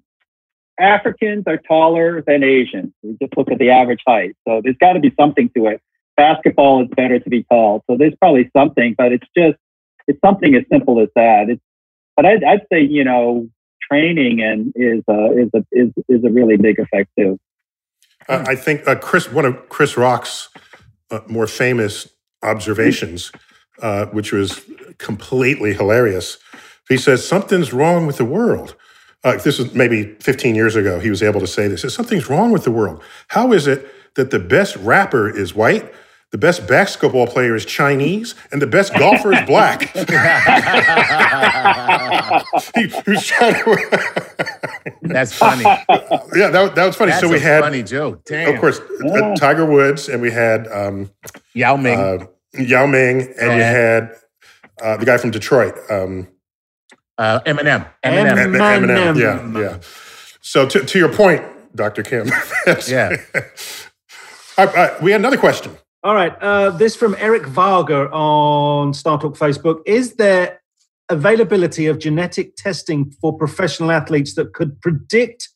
[0.79, 2.93] Africans are taller than Asians.
[3.03, 4.35] We just look at the average height.
[4.47, 5.81] So there's got to be something to it.
[6.17, 7.83] Basketball is better to be tall.
[7.89, 9.57] So there's probably something, but it's just,
[10.07, 11.49] it's something as simple as that.
[11.49, 11.61] It's,
[12.15, 13.49] but I'd, I'd say, you know,
[13.89, 17.39] training and is a, is a, is, is a really big effect too.
[18.27, 20.49] Uh, I think uh, Chris, one of Chris Rock's
[21.27, 22.07] more famous
[22.41, 23.31] observations,
[23.81, 24.61] uh, which was
[24.97, 26.37] completely hilarious.
[26.89, 28.75] He says something's wrong with the world
[29.23, 31.81] uh, this is maybe 15 years ago, he was able to say this.
[31.93, 33.01] Something's wrong with the world.
[33.29, 35.93] How is it that the best rapper is white,
[36.31, 39.93] the best basketball player is Chinese, and the best golfer is black?
[42.75, 44.29] he, he was trying to.
[45.01, 45.63] That's funny.
[46.35, 47.11] Yeah, that, that was funny.
[47.11, 48.23] That's so we had funny joke.
[48.25, 48.53] Damn.
[48.53, 51.11] Of course, uh, Tiger Woods, and we had um,
[51.53, 54.15] Yao Ming, uh, Yao Ming, and, and we had
[54.81, 55.75] uh, the guy from Detroit.
[55.89, 56.27] Um,
[57.17, 57.87] uh, Eminem.
[58.03, 58.37] Eminem.
[58.37, 59.15] Eminem.
[59.15, 59.19] Eminem.
[59.19, 59.77] Yeah, yeah.
[60.41, 61.43] So to, to your point,
[61.75, 62.03] Dr.
[62.03, 62.27] Kim.
[62.87, 63.15] yeah.
[64.57, 65.77] I, I, we had another question.
[66.03, 66.35] All right.
[66.41, 69.81] Uh, this from Eric Varga on Star Talk Facebook.
[69.85, 70.61] Is there
[71.09, 75.49] availability of genetic testing for professional athletes that could predict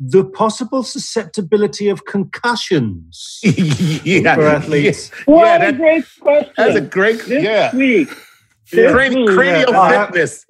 [0.00, 4.34] the possible susceptibility of concussions yeah.
[4.34, 5.10] for athletes?
[5.10, 6.52] Yeah, what yeah, that, a great question.
[6.56, 7.76] That's a great, this yeah.
[7.76, 8.08] week.
[8.72, 8.92] Yeah.
[8.92, 10.06] Cranial, cranial yeah.
[10.06, 10.44] fitness.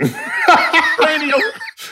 [0.96, 1.40] cranial.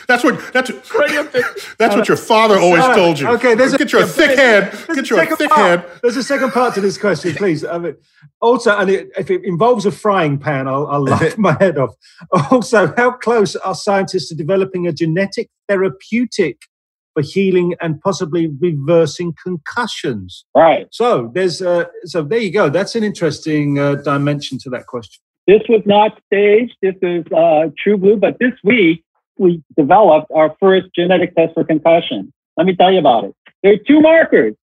[0.07, 0.69] That's what that's
[1.77, 3.27] that's what your father always told you.
[3.29, 4.71] Okay, there's get a, your thick head.
[4.93, 5.81] Get your thick part.
[5.81, 5.91] head.
[6.01, 7.65] There's a second part to this question, please.
[7.65, 7.95] I mean,
[8.41, 11.95] also, and it, if it involves a frying pan, I'll, I'll laugh my head off.
[12.51, 16.61] Also, how close are scientists to developing a genetic therapeutic
[17.13, 20.45] for healing and possibly reversing concussions?
[20.55, 20.87] Right.
[20.91, 22.69] So there's uh, so there you go.
[22.69, 25.21] That's an interesting uh, dimension to that question.
[25.47, 26.75] This was not staged.
[26.81, 28.17] This is uh, True Blue.
[28.17, 29.04] But this week,
[29.37, 32.31] we developed our first genetic test for concussion.
[32.57, 33.35] Let me tell you about it.
[33.63, 34.55] There are two markers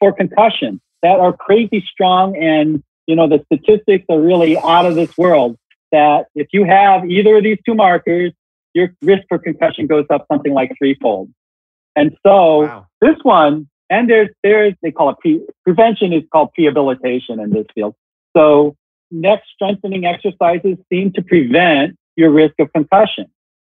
[0.00, 4.94] for concussion that are crazy strong, and you know the statistics are really out of
[4.94, 5.56] this world.
[5.92, 8.32] That if you have either of these two markers,
[8.74, 11.30] your risk for concussion goes up something like threefold.
[11.94, 12.86] And so wow.
[13.00, 17.66] this one, and there's there's they call it pre, prevention is called rehabilitation in this
[17.74, 17.94] field.
[18.36, 18.76] So
[19.10, 23.26] neck strengthening exercises seem to prevent your risk of concussion.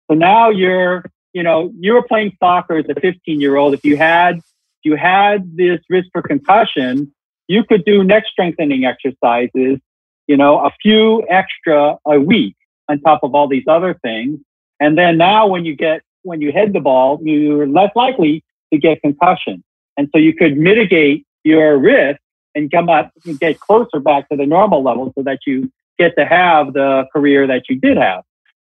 [0.09, 3.73] So now you're, you know, you were playing soccer as a 15 year old.
[3.73, 4.43] If you had, if
[4.83, 7.13] you had this risk for concussion,
[7.47, 9.79] you could do neck strengthening exercises,
[10.27, 12.55] you know, a few extra a week
[12.89, 14.39] on top of all these other things.
[14.79, 18.79] And then now when you get, when you head the ball, you're less likely to
[18.79, 19.63] get concussion.
[19.97, 22.19] And so you could mitigate your risk
[22.53, 26.15] and come up and get closer back to the normal level so that you get
[26.17, 28.23] to have the career that you did have.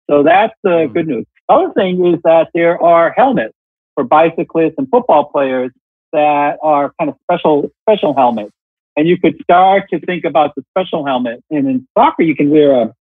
[0.09, 0.93] So that's the mm-hmm.
[0.93, 1.27] good news.
[1.49, 3.55] Other thing is that there are helmets
[3.95, 5.71] for bicyclists and football players
[6.13, 8.53] that are kind of special special helmets.
[8.97, 11.43] And you could start to think about the special helmet.
[11.51, 12.95] And in soccer, you can wear a,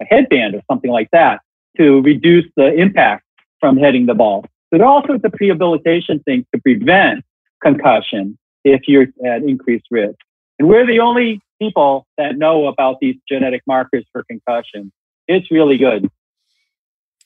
[0.00, 1.40] a headband or something like that
[1.76, 3.24] to reduce the impact
[3.60, 4.42] from hitting the ball.
[4.72, 7.24] So there are all sorts of rehabilitation things to prevent
[7.62, 10.16] concussion if you're at increased risk.
[10.58, 14.92] And we're the only people that know about these genetic markers for concussion.
[15.28, 16.10] It's really good.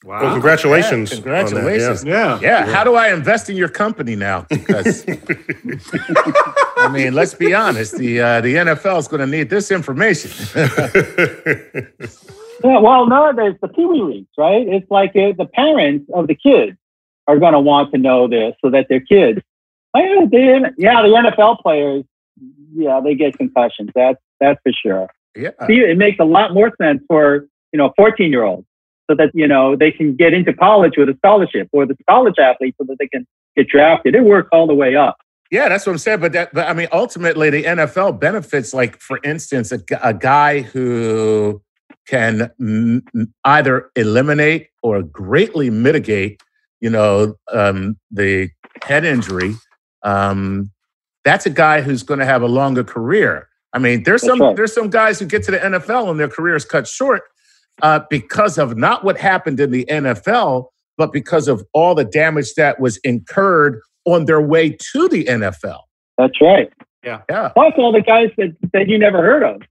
[0.05, 0.21] Wow.
[0.23, 1.11] Well, congratulations.
[1.11, 2.05] Yeah, congratulations.
[2.05, 2.39] Yeah.
[2.41, 2.67] yeah.
[2.67, 2.73] yeah.
[2.73, 4.47] How do I invest in your company now?
[4.51, 5.05] Because
[6.77, 10.31] I mean, let's be honest, the uh, the NFL is going to need this information.
[12.63, 14.69] yeah, well, no, there's the Pee Wee Leagues, right?
[14.69, 16.77] It's like uh, the parents of the kids
[17.27, 19.41] are going to want to know this so that their kids
[19.95, 22.05] yeah, the, yeah, the NFL players,
[22.75, 23.91] yeah, they get concussions.
[23.95, 25.09] That's that's for sure.
[25.37, 28.67] Yeah, See, it makes a lot more sense for you know 14 year olds
[29.09, 32.39] so that you know they can get into college with a scholarship, or the college
[32.39, 34.15] athlete so that they can get drafted.
[34.15, 35.17] It works all the way up.
[35.51, 36.21] Yeah, that's what I'm saying.
[36.21, 40.63] But that, but I mean, ultimately, the NFL benefits, like for instance, a, a guy
[40.63, 41.63] who
[42.07, 43.03] can m-
[43.45, 46.43] either eliminate or greatly mitigate,
[46.81, 48.51] you know, um, the
[48.83, 49.55] head injury
[50.05, 50.71] um,
[51.25, 53.49] that's a guy who's going to have a longer career.
[53.73, 54.55] I mean, there's some right.
[54.55, 57.23] there's some guys who get to the NFL and their careers cut short
[57.83, 60.67] uh, because of not what happened in the NFL,
[60.97, 65.81] but because of all the damage that was incurred on their way to the NFL.
[66.19, 66.73] That's right.
[67.03, 67.23] Yeah.
[67.29, 67.49] Yeah.
[67.51, 69.63] Plus all the guys that, that you never heard of.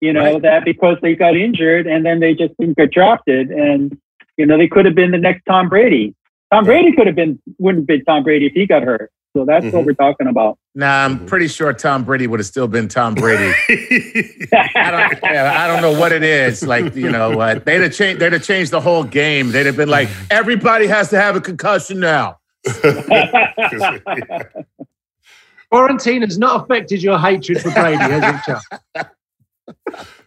[0.00, 0.42] You know, right.
[0.42, 3.98] that because they got injured and then they just didn't get drafted and
[4.36, 6.14] you know, they could have been the next Tom Brady.
[6.52, 9.10] Tom Brady could have been wouldn't have been Tom Brady if he got hurt.
[9.36, 9.76] So that's mm-hmm.
[9.76, 10.58] what we're talking about.
[10.74, 13.54] Nah, I'm pretty sure Tom Brady would have still been Tom Brady.
[14.52, 16.62] I don't, I don't know what it is.
[16.66, 17.64] Like, you know what?
[17.64, 18.20] They'd have changed.
[18.20, 19.52] They'd have changed the whole game.
[19.52, 22.38] They'd have been like, everybody has to have a concussion now.
[25.70, 28.62] Quarantine has not affected your hatred for Brady, has it, Chuck?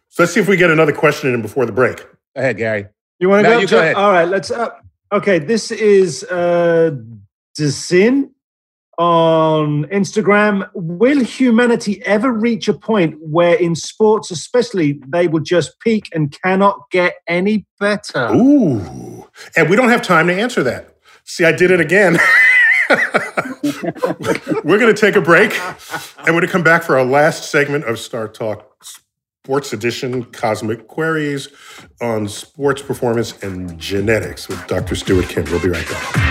[0.09, 1.97] So let's see if we get another question in before the break.
[1.97, 2.85] Go ahead, Gary.
[3.19, 3.61] You want to No, go?
[3.61, 3.95] you go ahead.
[3.95, 4.51] All right, let's.
[4.51, 4.69] Uh,
[5.11, 6.91] okay, this is uh,
[7.57, 8.31] Desin
[8.97, 10.69] on Instagram.
[10.73, 16.35] Will humanity ever reach a point where, in sports especially, they will just peak and
[16.43, 18.29] cannot get any better?
[18.33, 19.27] Ooh.
[19.55, 20.97] And we don't have time to answer that.
[21.23, 22.19] See, I did it again.
[24.63, 27.49] We're going to take a break and we're going to come back for our last
[27.49, 28.83] segment of Star Talk
[29.43, 31.47] Sports Edition Cosmic Queries
[32.01, 34.95] on sports performance and genetics with Dr.
[34.95, 35.45] Stuart Kim.
[35.45, 36.30] We'll be right back.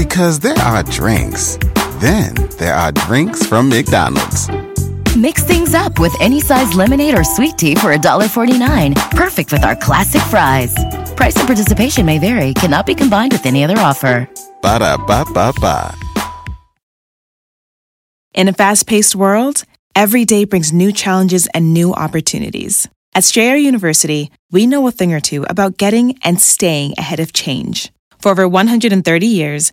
[0.00, 1.58] Because there are drinks,
[1.98, 4.48] then there are drinks from McDonald's.
[5.14, 8.96] Mix things up with any size lemonade or sweet tea for $1.49.
[9.10, 10.74] Perfect with our classic fries.
[11.16, 14.26] Price and participation may vary, cannot be combined with any other offer.
[14.62, 15.94] Ba da ba ba ba.
[18.32, 22.88] In a fast paced world, every day brings new challenges and new opportunities.
[23.14, 27.34] At Strayer University, we know a thing or two about getting and staying ahead of
[27.34, 27.92] change.
[28.22, 29.72] For over 130 years,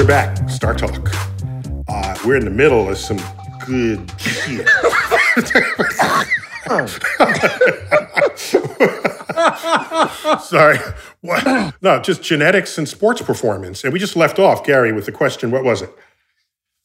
[0.00, 0.48] We're back.
[0.48, 1.10] Star Talk.
[1.86, 3.18] Uh, we're in the middle of some
[3.66, 4.66] good shit.
[10.40, 10.78] Sorry.
[11.20, 11.74] What?
[11.82, 13.84] No, just genetics and sports performance.
[13.84, 15.90] And we just left off, Gary, with the question what was it?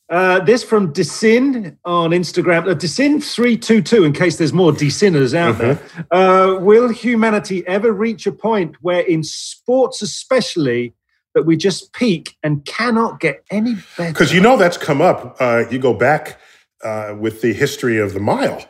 [0.09, 2.69] Uh, this from Desin on Instagram.
[2.69, 5.79] Uh, Desin322, in case there's more Desinners out there.
[6.11, 10.93] Uh, will humanity ever reach a point where, in sports especially,
[11.35, 14.11] that we just peak and cannot get any better?
[14.11, 15.35] Because you know that's come up.
[15.39, 16.39] Uh, you go back
[16.83, 18.65] uh, with the history of the mile.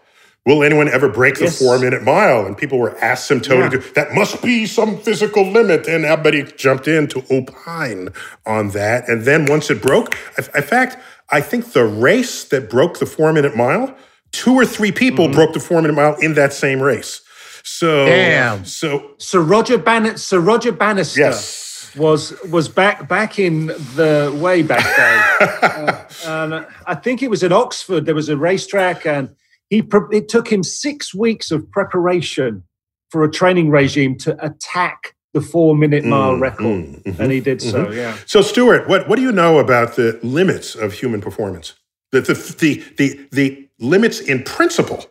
[0.45, 1.57] Will anyone ever break the Yes.
[1.59, 2.45] four minute mile?
[2.45, 3.72] And people were asymptotic.
[3.74, 3.80] Yeah.
[3.80, 5.88] to- That must be some physical limit.
[5.88, 8.09] And everybody jumped in to opine
[8.45, 9.07] on that.
[9.09, 10.97] And then once it broke, in in fact,
[11.32, 13.95] I think the race that broke the four minute mile,
[14.32, 15.34] two or three people Mm-hmm.
[15.36, 17.22] broke the four minute mile in that same race.
[17.63, 18.63] So, Damn.
[18.66, 20.20] So, Sir Roger Bannister.
[20.20, 21.20] Sir Roger Bannister.
[21.22, 21.74] yes.
[21.97, 27.43] Was was back back in the way back day, Uh, and I think it was
[27.43, 28.05] at Oxford.
[28.05, 29.29] There was a racetrack, and
[29.69, 32.63] he pre- it took him six weeks of preparation
[33.11, 37.31] for a training regime to attack the four minute mile Mm, record, mm, mhm, and
[37.31, 37.85] he did so.
[37.85, 37.95] mhm.
[37.95, 38.15] Yeah.
[38.25, 41.73] So, Stuart, what, what do you know about the limits of human performance?
[42.11, 45.05] The, the, the, the, the limits in principle,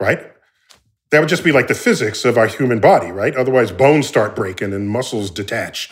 [0.00, 0.20] right?
[1.10, 3.34] That would just be like the physics of our human body, right?
[3.36, 5.90] Otherwise, bones start breaking and muscles detach.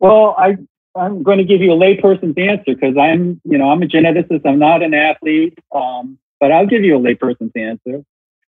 [0.00, 0.56] Well, I
[0.96, 4.42] I'm going to give you a layperson's answer because I'm you know I'm a geneticist.
[4.44, 8.04] I'm not an athlete, um, but I'll give you a layperson's answer.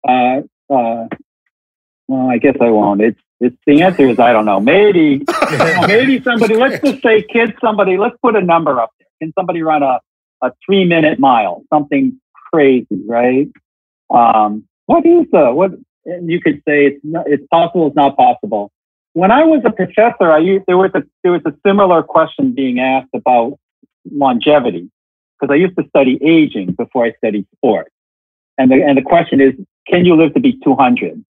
[0.07, 0.41] Uh,
[0.73, 1.07] uh,
[2.07, 3.01] well, I guess I won't.
[3.01, 4.59] It's it's the answer is I don't know.
[4.59, 5.23] Maybe
[5.87, 6.55] maybe somebody.
[6.55, 7.53] Let's just say kids.
[7.61, 7.97] Somebody.
[7.97, 9.07] Let's put a number up there.
[9.21, 9.99] Can somebody run a
[10.41, 11.63] a three minute mile?
[11.71, 12.19] Something
[12.51, 13.49] crazy, right?
[14.09, 15.71] Um, what is the what?
[16.05, 17.87] You could say it's not, it's possible.
[17.87, 18.71] It's not possible
[19.15, 22.53] when I was a professor, I used, there was a there was a similar question
[22.53, 23.57] being asked about
[24.11, 24.91] longevity
[25.39, 27.91] because I used to study aging before I studied sport,
[28.57, 29.53] and the and the question is,
[29.87, 31.23] can you live to be 200?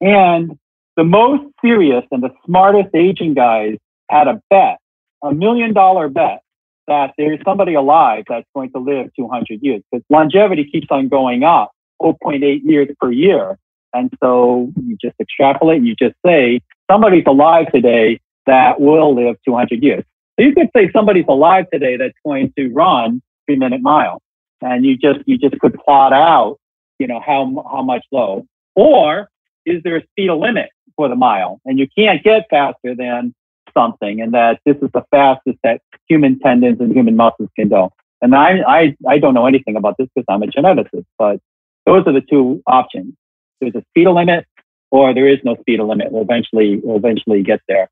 [0.00, 0.58] And
[0.96, 3.76] the most serious and the smartest aging guys
[4.10, 4.78] had a bet,
[5.22, 6.42] a million dollar bet,
[6.88, 11.44] that there's somebody alive that's going to live 200 years because longevity keeps on going
[11.44, 11.70] up
[12.02, 13.58] 0.8 years per year.
[13.94, 19.82] And so you just extrapolate you just say somebody's alive today that will live 200
[19.82, 20.04] years.
[20.38, 24.22] So you could say somebody's alive today that's going to run three minute mile,
[24.60, 26.58] and you just you just could plot out,
[26.98, 28.46] you know, how how much low.
[28.74, 29.28] Or
[29.66, 33.34] is there a speed limit for the mile, and you can't get faster than
[33.74, 37.92] something, and that this is the fastest that human tendons and human muscles can go.
[38.22, 41.40] And I I I don't know anything about this because I'm a geneticist, but
[41.84, 43.14] those are the two options.
[43.62, 44.44] There's a speed limit,
[44.90, 46.10] or there is no speed limit.
[46.10, 47.88] We'll eventually we'll eventually get there.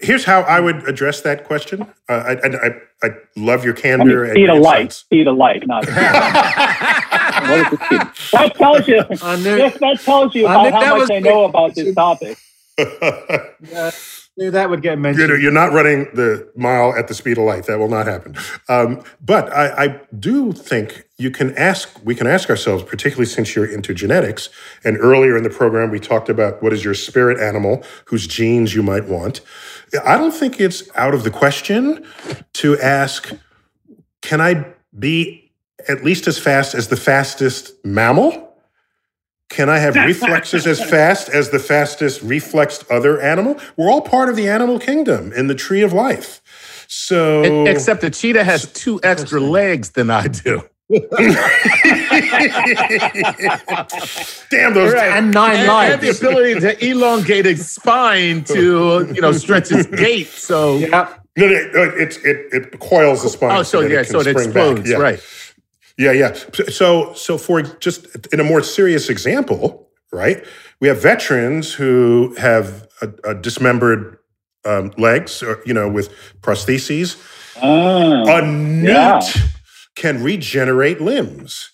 [0.00, 1.82] Here's how I would address that question.
[2.08, 2.70] Uh, I, I,
[3.02, 4.24] I, love your candor.
[4.24, 4.92] I mean, speed of light.
[4.94, 5.86] Speed of light, not.
[5.88, 8.00] what is the speed?
[8.32, 9.04] That tells you.
[9.10, 12.38] Yes, that tells you about how much I know about this topic.
[12.78, 12.88] yeah,
[13.70, 15.28] knew that would get mentioned.
[15.28, 17.66] You're, you're, not running the mile at the speed of light.
[17.66, 18.34] That will not happen.
[18.68, 22.00] Um, but I, I do think you can ask.
[22.04, 24.48] We can ask ourselves, particularly since you're into genetics.
[24.82, 28.74] And earlier in the program, we talked about what is your spirit animal, whose genes
[28.74, 29.40] you might want.
[30.04, 32.04] I don't think it's out of the question
[32.54, 33.32] to ask,
[34.20, 35.52] can I be
[35.88, 38.43] at least as fast as the fastest mammal?
[39.50, 43.58] Can I have reflexes as fast as the fastest reflexed other animal?
[43.76, 46.40] We're all part of the animal kingdom in the tree of life.
[46.88, 50.62] So, except the cheetah has two extra legs than I do.
[50.90, 51.04] Damn
[54.74, 55.12] those right.
[55.12, 55.92] and nine and, lives.
[55.94, 60.28] And the ability to elongate its spine to you know stretch its gait.
[60.28, 61.14] So yeah.
[61.36, 63.56] No, it, it, it coils the spine.
[63.56, 64.98] Oh, so, so yeah, it so it explodes, yeah.
[64.98, 65.20] right?
[65.96, 66.34] Yeah, yeah.
[66.68, 70.44] So, so for just in a more serious example, right?
[70.80, 74.18] We have veterans who have a, a dismembered
[74.64, 77.16] um, legs, or you know, with prostheses.
[77.62, 79.20] Oh, a newt yeah
[79.94, 81.70] can regenerate limbs,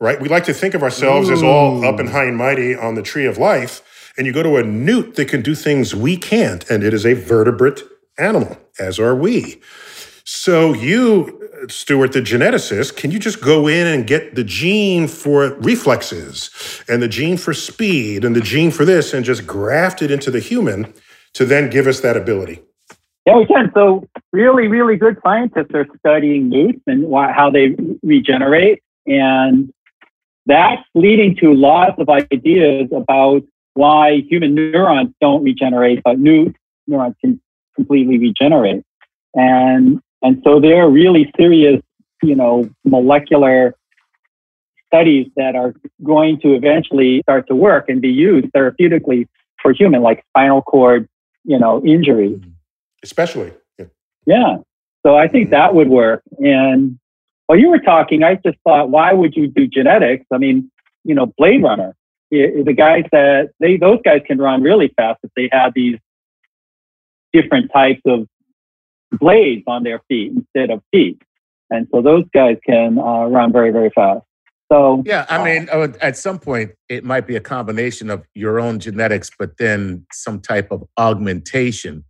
[0.00, 0.20] right?
[0.20, 1.34] We like to think of ourselves Ooh.
[1.34, 3.82] as all up and high and mighty on the tree of life.
[4.16, 7.06] And you go to a newt that can do things we can't, and it is
[7.06, 7.82] a vertebrate
[8.18, 9.60] animal, as are we.
[10.24, 11.37] So you,
[11.68, 16.50] Stuart, the geneticist, can you just go in and get the gene for reflexes
[16.88, 20.30] and the gene for speed and the gene for this and just graft it into
[20.30, 20.92] the human
[21.34, 22.62] to then give us that ability?
[23.26, 23.70] Yeah, we can.
[23.74, 28.82] So really, really good scientists are studying newts and how they regenerate.
[29.06, 29.72] And
[30.46, 33.42] that's leading to lots of ideas about
[33.74, 36.54] why human neurons don't regenerate, but new
[36.86, 37.40] neurons can
[37.76, 38.82] completely regenerate.
[39.34, 41.82] And, and so there are really serious,
[42.22, 43.74] you know, molecular
[44.86, 49.26] studies that are going to eventually start to work and be used therapeutically
[49.60, 51.08] for human, like spinal cord,
[51.44, 52.30] you know, injury.
[52.30, 52.50] Mm-hmm
[53.02, 53.52] especially.
[53.78, 53.86] Yeah.
[54.26, 54.56] yeah.
[55.04, 56.22] So I think that would work.
[56.38, 56.98] And
[57.46, 60.26] while you were talking, I just thought, why would you do genetics?
[60.32, 60.70] I mean,
[61.04, 61.94] you know, Blade Runner,
[62.30, 65.98] the guys that they those guys can run really fast if they have these
[67.32, 68.26] different types of
[69.12, 71.20] blades on their feet instead of feet.
[71.70, 74.24] And so those guys can uh, run very, very fast.
[74.70, 78.60] So yeah, I mean, uh, at some point, it might be a combination of your
[78.60, 82.04] own genetics, but then some type of augmentation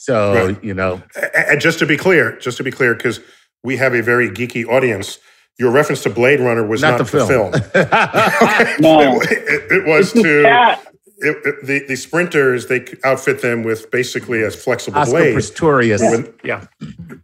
[0.00, 0.64] so, right.
[0.64, 1.02] you know.
[1.34, 3.20] And just to be clear, just to be clear, because
[3.62, 5.18] we have a very geeky audience,
[5.58, 7.28] your reference to Blade Runner was not, not the, film.
[7.28, 7.50] film.
[8.80, 9.20] no.
[9.20, 10.78] It, it, it was to.
[11.20, 15.50] It, it, the the sprinters they outfit them with basically as flexible Oscar blades.
[15.50, 16.66] Pistorius, when, yeah,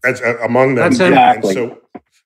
[0.04, 0.90] as, uh, among them.
[0.90, 1.56] That's exactly.
[1.56, 1.78] And so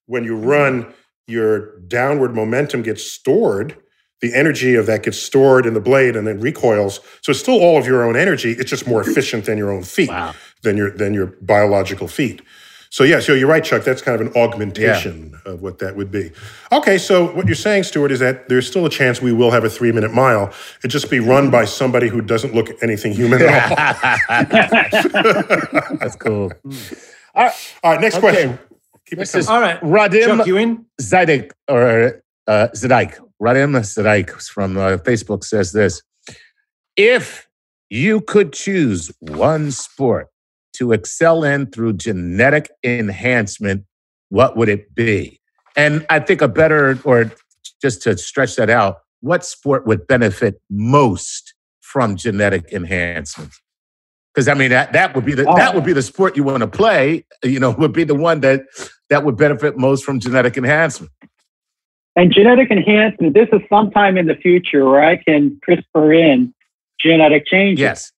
[0.06, 0.92] when you run,
[1.26, 3.76] your downward momentum gets stored
[4.20, 7.00] the energy of that gets stored in the blade and then recoils.
[7.22, 8.52] So it's still all of your own energy.
[8.52, 10.34] It's just more efficient than your own feet, wow.
[10.62, 12.42] than your than your biological feet.
[12.90, 13.84] So yeah, so you're right, Chuck.
[13.84, 15.52] That's kind of an augmentation yeah.
[15.52, 16.32] of what that would be.
[16.72, 19.62] Okay, so what you're saying, Stuart, is that there's still a chance we will have
[19.62, 20.52] a three minute mile.
[20.82, 23.76] It just be run by somebody who doesn't look anything human at all.
[25.98, 26.50] That's cool.
[27.34, 28.20] All right, all right next okay.
[28.20, 28.58] question.
[29.06, 29.80] Keep this is all right.
[29.80, 30.84] Radim Chuck, you in?
[31.00, 36.02] Zidek or uh, Zidek Radim Sadaik from uh, Facebook says this
[36.96, 37.48] If
[37.88, 40.29] you could choose one sport
[40.80, 43.84] to excel in through genetic enhancement,
[44.30, 45.38] what would it be?
[45.76, 47.30] And I think a better, or
[47.82, 53.52] just to stretch that out, what sport would benefit most from genetic enhancement?
[54.34, 55.56] Because I mean that that would be the oh.
[55.56, 57.26] that would be the sport you want to play.
[57.42, 58.62] You know, would be the one that
[59.10, 61.12] that would benefit most from genetic enhancement.
[62.16, 66.54] And genetic enhancement, this is sometime in the future where I can CRISPR in
[67.00, 67.80] genetic changes.
[67.80, 68.12] Yes.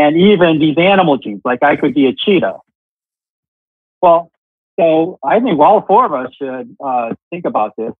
[0.00, 2.56] And even these animal genes, like I could be a cheetah.
[4.00, 4.30] Well,
[4.78, 7.92] so I think all four of us should uh, think about this.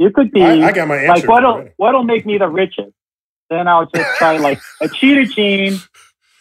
[0.00, 0.42] You could be.
[0.42, 1.20] I, I got my answer.
[1.20, 2.90] Like what'll what'll make me the richest?
[3.50, 5.78] Then I'll just try like a cheetah gene.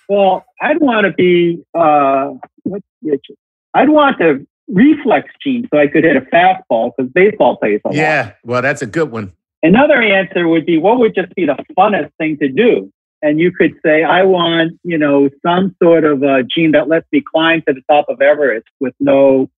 [0.09, 2.32] Well, I'd want to be uh,
[2.64, 3.38] what's richest?
[3.76, 7.89] I'd want the reflex gene so I could hit a fastball because baseball plays a
[7.89, 7.95] lot.
[7.95, 9.34] Yeah, well, that's a good one.
[9.61, 12.91] Another answer would be what would just be the funnest thing to do?
[13.24, 17.07] And you could say, I want, you know, some sort of a gene that lets
[17.11, 19.49] me climb to the top of Everest with no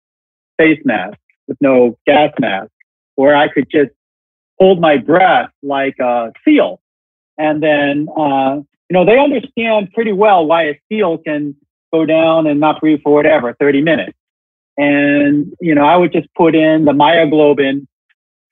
[0.60, 2.70] face mask, with no gas mask,
[3.18, 3.90] or I could just
[4.60, 6.80] hold my breath like a seal.
[7.40, 8.58] And then, uh,
[8.90, 11.56] you know, they understand pretty well why a seal can
[11.92, 14.18] go down and not breathe for whatever, 30 minutes.
[14.78, 17.88] And, you know, I would just put in the myoglobin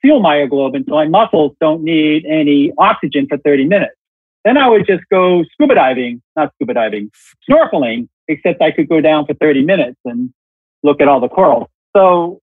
[0.04, 3.96] seal myoglobin, so my muscles don't need any oxygen for 30 minutes.
[4.44, 7.12] Then I would just go scuba diving, not scuba diving,
[7.50, 10.34] snorkeling, except I could go down for 30 minutes and
[10.84, 11.70] look at all the coral.
[11.96, 12.42] So,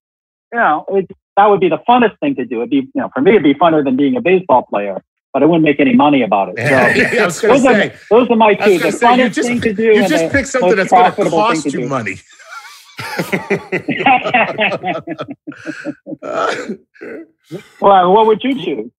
[0.52, 2.58] you know, it, that would be the funnest thing to do.
[2.58, 5.42] It'd be, you know, for me, it'd be funner than being a baseball player, but
[5.42, 6.58] I wouldn't make any money about it.
[7.32, 8.78] So, I was going to say, are, those are my two.
[8.78, 9.82] The say, funnest just, thing to do.
[9.82, 12.16] You just pick something that's going to cost you money.
[17.80, 18.90] well, what would you choose?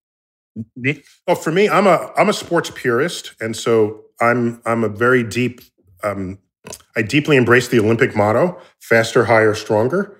[1.26, 5.22] Oh, for me, I'm a I'm a sports purist, and so I'm I'm a very
[5.22, 5.60] deep.
[6.02, 6.38] Um,
[6.96, 10.18] I deeply embrace the Olympic motto: faster, higher, stronger.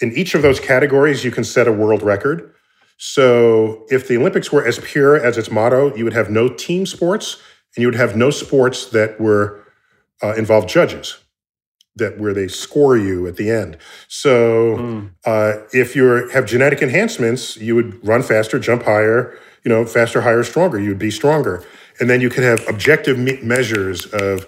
[0.00, 2.54] In each of those categories, you can set a world record.
[2.96, 6.86] So, if the Olympics were as pure as its motto, you would have no team
[6.86, 7.42] sports,
[7.74, 9.64] and you would have no sports that were
[10.22, 11.18] uh, involved judges
[11.96, 13.76] that where they score you at the end.
[14.08, 15.10] So mm.
[15.26, 20.20] uh, if you have genetic enhancements, you would run faster, jump higher, you know, faster,
[20.20, 20.78] higher, stronger.
[20.78, 21.64] You'd be stronger,
[22.00, 24.46] and then you could have objective me- measures of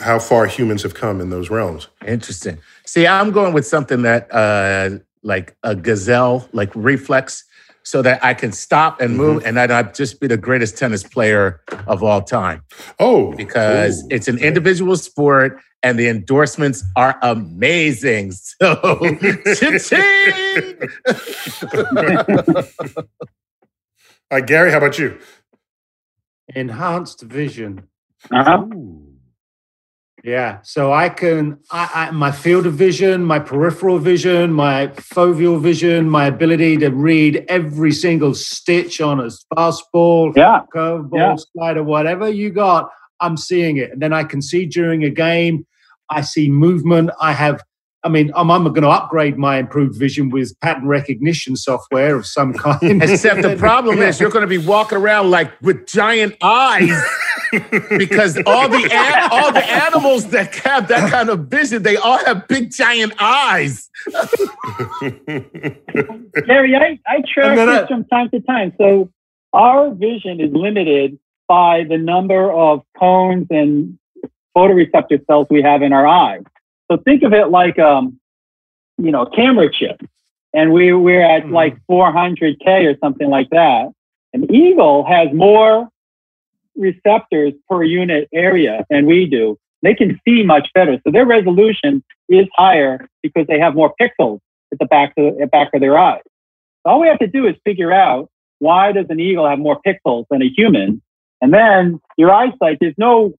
[0.00, 1.88] how far humans have come in those realms.
[2.06, 2.58] Interesting.
[2.86, 7.44] See, I'm going with something that uh, like a gazelle, like reflex.
[7.84, 9.48] So that I can stop and move, mm-hmm.
[9.48, 12.62] and then I'd just be the greatest tennis player of all time.
[13.00, 14.08] Oh, because Ooh.
[14.08, 18.32] it's an individual sport, and the endorsements are amazing.
[18.32, 18.76] So,
[19.56, 20.78] cha-ching!
[24.32, 25.18] uh, Gary, how about you?
[26.54, 27.88] Enhanced vision.
[28.30, 28.66] Uh-huh.
[30.24, 35.60] Yeah, so I can, I, I, my field of vision, my peripheral vision, my foveal
[35.60, 40.60] vision, my ability to read every single stitch on a fastball, yeah.
[40.72, 41.34] curveball, yeah.
[41.52, 43.90] slider, whatever you got, I'm seeing it.
[43.92, 45.66] And then I can see during a game
[46.08, 47.10] I see movement.
[47.20, 47.62] I have,
[48.04, 52.26] I mean, I'm, I'm going to upgrade my improved vision with pattern recognition software of
[52.26, 52.80] some kind.
[53.02, 56.90] Except the problem is you're going to be walking around like with giant eyes
[57.52, 62.48] because all the all the animals that have that kind of vision, they all have
[62.48, 63.88] big giant eyes.
[66.46, 68.72] Gary, I, I track this from time to time.
[68.78, 69.10] So
[69.52, 73.98] our vision is limited by the number of cones and
[74.56, 76.42] photoreceptor cells we have in our eyes.
[76.92, 78.20] So think of it like, um,
[78.98, 80.02] you know, a camera chip.
[80.52, 81.54] And we, we're at mm-hmm.
[81.54, 83.88] like 400K or something like that.
[84.34, 85.88] An eagle has more
[86.76, 89.58] receptors per unit area than we do.
[89.80, 91.00] They can see much better.
[91.04, 94.40] So their resolution is higher because they have more pixels
[94.70, 96.20] at the back of, the back of their eyes.
[96.84, 98.28] All we have to do is figure out
[98.58, 101.00] why does an eagle have more pixels than a human?
[101.40, 103.32] And then your eyesight, there's no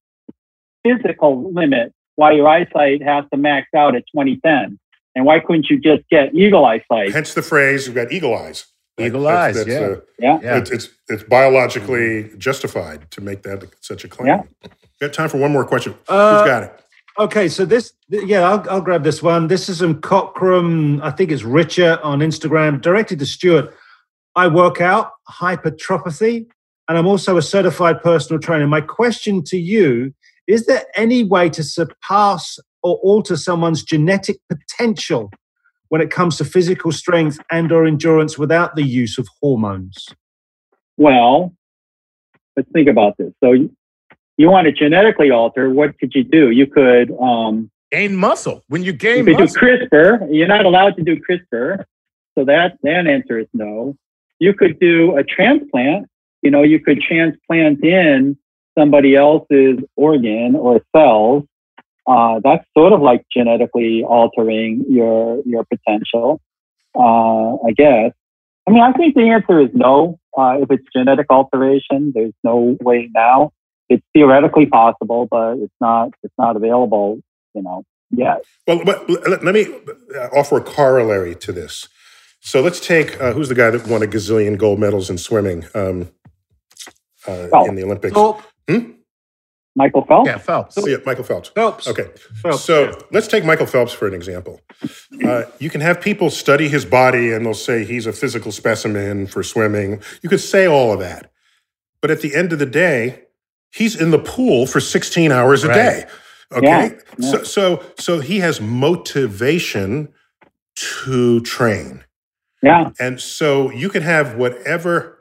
[0.84, 4.80] physical limit why your eyesight has to max out at 2010.
[5.16, 7.12] And why couldn't you just get eagle eyesight?
[7.12, 8.66] Hence the phrase, you've got eagle eyes.
[9.00, 9.96] Eagle eyes, that's, yeah.
[10.20, 10.40] yeah.
[10.42, 10.58] yeah.
[10.58, 14.28] It's, it's, it's, biologically justified to make that such a claim.
[14.28, 14.70] Yeah.
[15.02, 15.96] Got time for one more question.
[16.08, 16.80] Uh, Who's got it?
[17.18, 19.48] Okay, so this, yeah, I'll, I'll grab this one.
[19.48, 23.76] This is from Cockram, I think it's Richer on Instagram, directed to Stuart.
[24.36, 26.48] I work out hypertrophy,
[26.88, 28.68] and I'm also a certified personal trainer.
[28.68, 30.14] My question to you
[30.48, 35.32] is there any way to surpass or alter someone's genetic potential
[35.90, 40.06] when it comes to physical strength and or endurance without the use of hormones?
[40.98, 41.54] Well,
[42.58, 43.32] let's think about this.
[43.44, 43.54] So
[44.38, 46.50] you want to genetically alter, what could you do?
[46.50, 48.64] You could um, gain muscle.
[48.68, 49.62] When you gain you could muscle.
[49.62, 50.28] do CRISPR.
[50.32, 51.86] You're not allowed to do CRISPR.
[52.38, 53.96] So that, that answer is no.
[54.40, 56.08] You could do a transplant.
[56.42, 58.38] You know, you could transplant in
[58.78, 61.44] somebody else's organ or cells,
[62.08, 66.42] uh, that's sort of like genetically altering your your potential.
[66.96, 68.12] Uh, I guess.
[68.68, 70.20] I mean, I think the answer is no.
[70.38, 73.52] Uh, if it's genetic alteration, there's no way now.
[73.90, 76.10] It's theoretically possible, but it's not.
[76.24, 77.20] It's not available.
[77.54, 78.44] You know, yet.
[78.68, 79.68] Well, but let me
[80.36, 81.88] offer a corollary to this.
[82.40, 85.66] So let's take uh, who's the guy that won a gazillion gold medals in swimming
[85.74, 86.12] um,
[87.26, 87.66] uh, oh.
[87.66, 88.14] in the Olympics?
[88.70, 88.92] Hmm?
[89.76, 90.28] Michael Phelps?
[90.28, 90.78] Yeah, Phelps.
[90.78, 91.50] Oh, yeah, Michael Phelps.
[91.50, 91.88] Phelps.
[91.88, 92.06] Okay.
[92.36, 92.92] Phelps, so yeah.
[93.12, 94.62] let's take Michael Phelps for an example.
[95.24, 99.26] Uh, you can have people study his body and they'll say he's a physical specimen
[99.26, 100.02] for swimming.
[100.22, 101.32] You could say all of that.
[102.02, 103.22] But at the end of the day,
[103.72, 105.76] he's in the pool for 16 hours a right.
[105.76, 106.06] day.
[106.52, 106.68] Okay.
[106.68, 107.32] Yeah, yeah.
[107.32, 110.10] So, so, so he has motivation
[110.76, 112.04] to train.
[112.62, 112.92] Yeah.
[113.00, 115.13] And so you can have whatever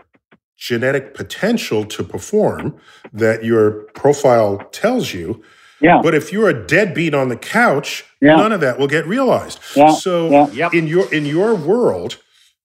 [0.62, 2.76] genetic potential to perform
[3.12, 5.42] that your profile tells you.
[5.80, 6.00] Yeah.
[6.00, 8.36] But if you're a deadbeat on the couch, yeah.
[8.36, 9.58] none of that will get realized.
[9.74, 9.90] Yeah.
[9.90, 10.70] So yeah.
[10.72, 12.18] In your in your world,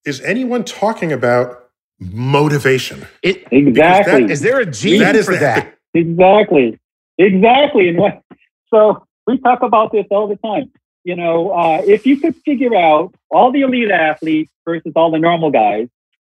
[0.06, 1.70] is anyone talking about
[2.00, 3.08] motivation?
[3.24, 4.22] It, exactly.
[4.22, 5.76] That, is there a gene that is for the, that?
[5.95, 6.80] Exactly.
[7.18, 7.89] Exactly.
[7.89, 8.22] And what,
[8.70, 10.72] so we talk about this all the time.
[11.04, 15.18] You know, uh, if you could figure out all the elite athletes versus all the
[15.18, 15.88] normal guys,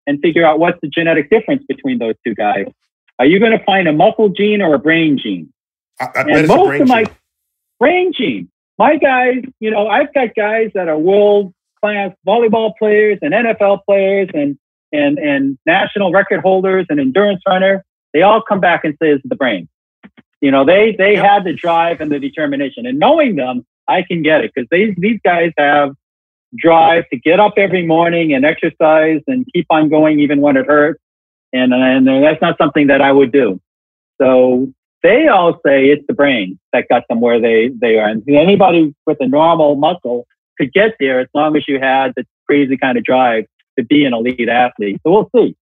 [0.08, 2.66] and figure out what's the genetic difference between those two guys.
[3.18, 5.52] Are you going to find a muscle gene or a brain gene?
[6.00, 7.14] I, I and most of my gene.
[7.78, 8.50] brain gene.
[8.78, 13.84] My guys, you know, I've got guys that are world class volleyball players and NFL
[13.84, 14.58] players and
[14.92, 17.84] and and national record holders and endurance runner.
[18.14, 19.68] They all come back and say it's the brain.
[20.40, 21.24] You know, they they yep.
[21.24, 22.86] had the drive and the determination.
[22.86, 25.94] And knowing them, I can get it because these these guys have
[26.56, 30.66] drive to get up every morning and exercise and keep on going even when it
[30.66, 31.00] hurts.
[31.52, 33.60] And, and that's not something that I would do.
[34.20, 34.72] So
[35.02, 38.08] they all say it's the brain that got them where they, they are.
[38.08, 40.26] And anybody with a normal muscle
[40.58, 43.46] could get there as long as you had the crazy kind of drive
[43.78, 45.00] to be an elite athlete.
[45.06, 45.56] So we'll see.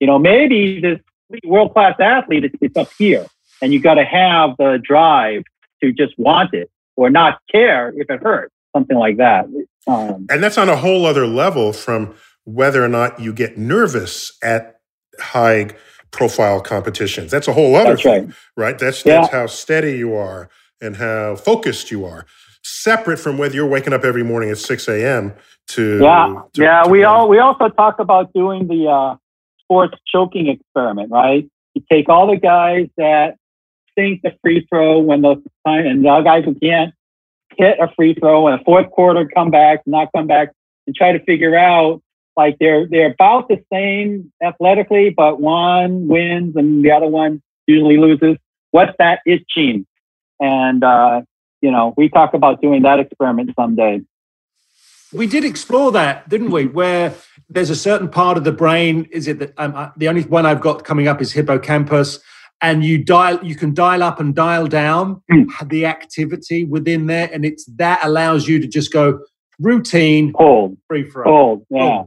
[0.00, 0.98] You know, maybe this
[1.44, 3.26] world class athlete, it's up here
[3.62, 5.44] and you got to have the drive
[5.82, 9.46] to just want it or not care if it hurts, something like that.
[9.86, 12.14] Um, and that's on a whole other level from
[12.44, 14.80] whether or not you get nervous at
[15.18, 15.70] high
[16.10, 17.30] profile competitions.
[17.30, 18.34] That's a whole other thing, right?
[18.56, 18.78] right?
[18.78, 19.20] That's Yeah.
[19.20, 20.48] that's how steady you are
[20.80, 22.26] and how focused you are.
[22.62, 25.34] Separate from whether you're waking up every morning at 6 a.m.
[25.68, 26.82] to yeah, to- yeah.
[26.82, 29.16] to We all we also talk about doing the uh,
[29.60, 31.48] sports choking experiment, right?
[31.74, 33.36] You take all the guys that
[33.96, 36.92] sink the free throw when the time, and the guys who can't
[37.60, 40.50] hit a free throw in a fourth quarter, come back, not come back,
[40.86, 42.02] and try to figure out
[42.36, 47.98] like they're they're about the same athletically, but one wins and the other one usually
[47.98, 48.36] loses.
[48.70, 49.86] What's that it gene?
[50.40, 51.22] And uh,
[51.60, 54.00] you know, we talk about doing that experiment someday.
[55.12, 56.66] We did explore that, didn't we?
[56.66, 57.14] Where
[57.48, 59.08] there's a certain part of the brain.
[59.10, 62.20] Is it that um, uh, the only one I've got coming up is hippocampus,
[62.62, 65.22] and you dial, you can dial up and dial down
[65.66, 69.20] the activity within there, and it's that allows you to just go
[69.58, 72.02] routine, Cold, free throw, cold, yeah,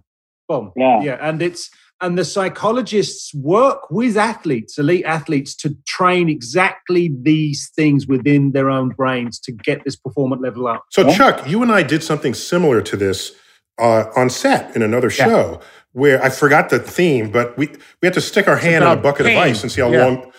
[0.47, 1.01] boom, Yeah.
[1.03, 1.69] yeah, and it's
[2.01, 8.69] and the psychologists work with athletes, elite athletes, to train exactly these things within their
[8.69, 10.83] own brains to get this performance level up.
[10.89, 11.15] So, Yeah.
[11.17, 13.31] Chuck, you and I did something similar to this
[13.79, 15.25] uh, on set in another Yeah.
[15.27, 15.59] show
[15.93, 17.67] where I forgot the theme, but we,
[18.01, 19.37] we had to stick our hand in a bucket pain.
[19.37, 20.05] of ice and see how Yeah.
[20.05, 20.31] long.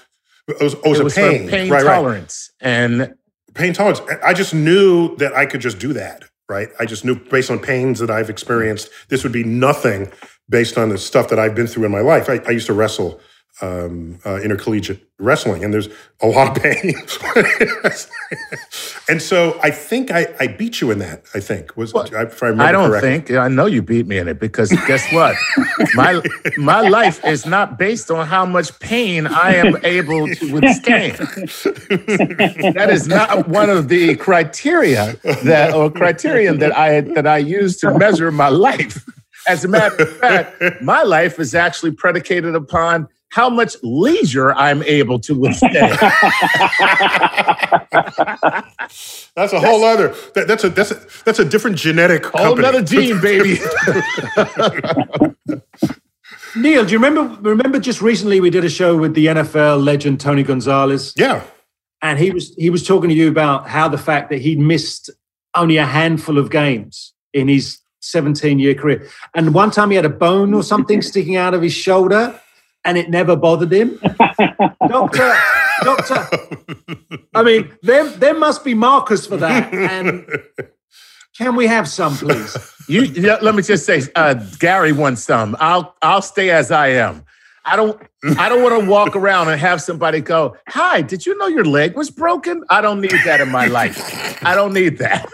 [0.48, 1.84] It was, it was it a was pain, pain right?
[1.84, 1.94] Right.
[1.94, 2.50] tolerance.
[2.60, 3.14] And
[3.54, 4.00] Pain tolerance.
[4.24, 6.68] I just knew that I could just do that, right?
[6.80, 10.10] I just knew based on pains that I've experienced, this would be nothing
[10.48, 12.28] based on the stuff that I've been through in my life.
[12.28, 13.20] I, I used to wrestle
[13.62, 15.88] um, uh, intercollegiate wrestling, and there's
[16.20, 16.92] a lot of pain.
[19.08, 21.22] and so I think I, I beat you in that.
[21.34, 23.10] I think was Well, if I remember I don't correctly.
[23.10, 25.36] think I know you beat me in it because guess what?
[25.94, 26.20] my
[26.56, 31.16] my life is not based on how much pain I am able to withstand.
[31.18, 37.76] that is not one of the criteria that or criterion that I that I use
[37.78, 39.04] to measure my life.
[39.46, 44.84] As a matter of fact, my life is actually predicated upon how much leisure I'm
[44.84, 45.74] able to withstand.
[49.34, 50.14] That's a whole other.
[50.34, 52.26] That, that's a that's a that's a different genetic.
[52.26, 52.62] Whole company.
[52.62, 53.58] nother gene, baby.
[56.56, 57.36] Neil, do you remember?
[57.42, 61.42] Remember, just recently we did a show with the NFL legend Tony Gonzalez, yeah.
[62.02, 65.10] and he was he was talking to you about how the fact that he missed
[65.56, 70.04] only a handful of games in his 17 year career, and one time he had
[70.04, 72.40] a bone or something sticking out of his shoulder,
[72.84, 73.98] and it never bothered him.
[74.88, 75.36] doctor,
[75.82, 76.28] doctor.
[77.34, 80.26] I mean, there there must be markers for that, and
[81.36, 82.56] can we have some, please?
[82.86, 85.56] You let me just say, uh, Gary wants some.
[85.58, 87.24] I'll I'll stay as I am.
[87.64, 88.00] I don't
[88.38, 91.64] I don't want to walk around and have somebody go, "Hi, did you know your
[91.64, 94.44] leg was broken?" I don't need that in my life.
[94.44, 95.28] I don't need that.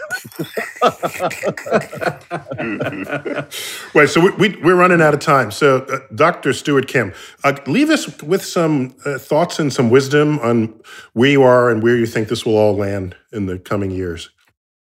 [3.93, 5.51] Wait, so we, we, are running out of time.
[5.51, 6.53] So, uh, Dr.
[6.53, 7.13] Stuart Kim,
[7.43, 10.73] uh, leave us with some uh, thoughts and some wisdom on
[11.13, 14.29] where you are and where you think this will all land in the coming years.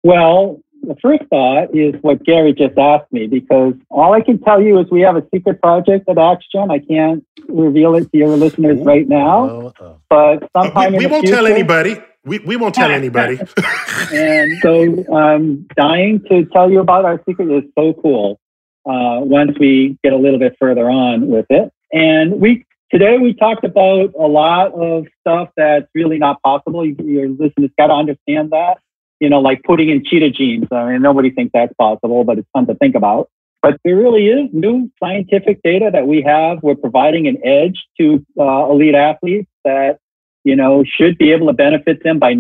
[0.04, 4.62] Well, the first thought is what Gary just asked me because all I can tell
[4.62, 6.70] you is we have a secret project at AxGen.
[6.70, 9.74] I can't reveal it to your listeners right now,
[10.10, 12.02] but sometime uh, we, we won't future, tell anybody.
[12.26, 13.40] We, we won't tell anybody.
[14.14, 17.50] and so I'm dying to tell you about our secret.
[17.50, 18.40] It's so cool
[18.86, 21.72] uh, once we get a little bit further on with it.
[21.94, 26.86] And we today we talked about a lot of stuff that's really not possible.
[26.86, 28.78] Your listeners got to understand that.
[29.24, 30.68] You know, like putting in cheetah genes.
[30.72, 33.30] I mean, nobody thinks that's possible, but it's fun to think about.
[33.62, 36.62] But there really is new scientific data that we have.
[36.62, 40.00] We're providing an edge to uh, elite athletes that
[40.44, 42.36] you know, should be able to benefit them by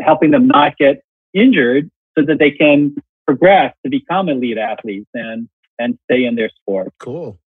[0.00, 1.02] helping them not get
[1.34, 2.94] injured so that they can
[3.26, 6.92] progress to become elite athletes and and stay in their sport.
[6.98, 7.38] Cool.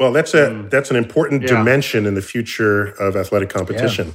[0.00, 0.70] Well, that's a mm.
[0.70, 1.48] that's an important yeah.
[1.48, 4.08] dimension in the future of athletic competition.
[4.08, 4.14] Yeah.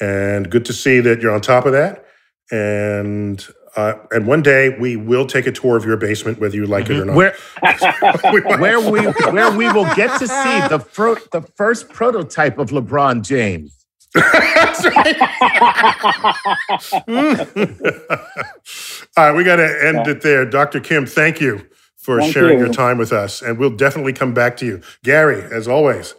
[0.00, 2.04] And good to see that you're on top of that.
[2.50, 3.46] And
[3.76, 6.86] uh, and one day we will take a tour of your basement, whether you like
[6.86, 6.94] mm-hmm.
[6.94, 7.16] it or not.
[7.16, 7.36] Where,
[8.58, 9.00] where we
[9.32, 13.74] where we will get to see the fro- the first prototype of LeBron James.
[14.14, 15.16] That's right.
[19.16, 20.12] All right, we got to end yeah.
[20.12, 20.46] it there.
[20.46, 20.80] Dr.
[20.80, 22.64] Kim, thank you for thank sharing you.
[22.64, 23.42] your time with us.
[23.42, 24.80] And we'll definitely come back to you.
[25.04, 26.14] Gary, as always,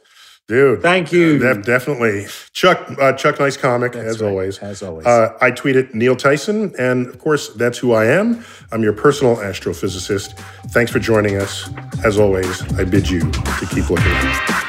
[0.49, 0.81] dude.
[0.81, 1.39] Thank you.
[1.41, 2.27] Uh, definitely.
[2.51, 4.29] Chuck, uh, Chuck, nice comic, that's as right.
[4.29, 4.57] always.
[4.57, 5.05] As always.
[5.05, 6.73] Uh, I tweeted Neil Tyson.
[6.77, 8.43] And of course, that's who I am.
[8.71, 10.37] I'm your personal astrophysicist.
[10.71, 11.69] Thanks for joining us.
[12.03, 14.68] As always, I bid you to keep looking.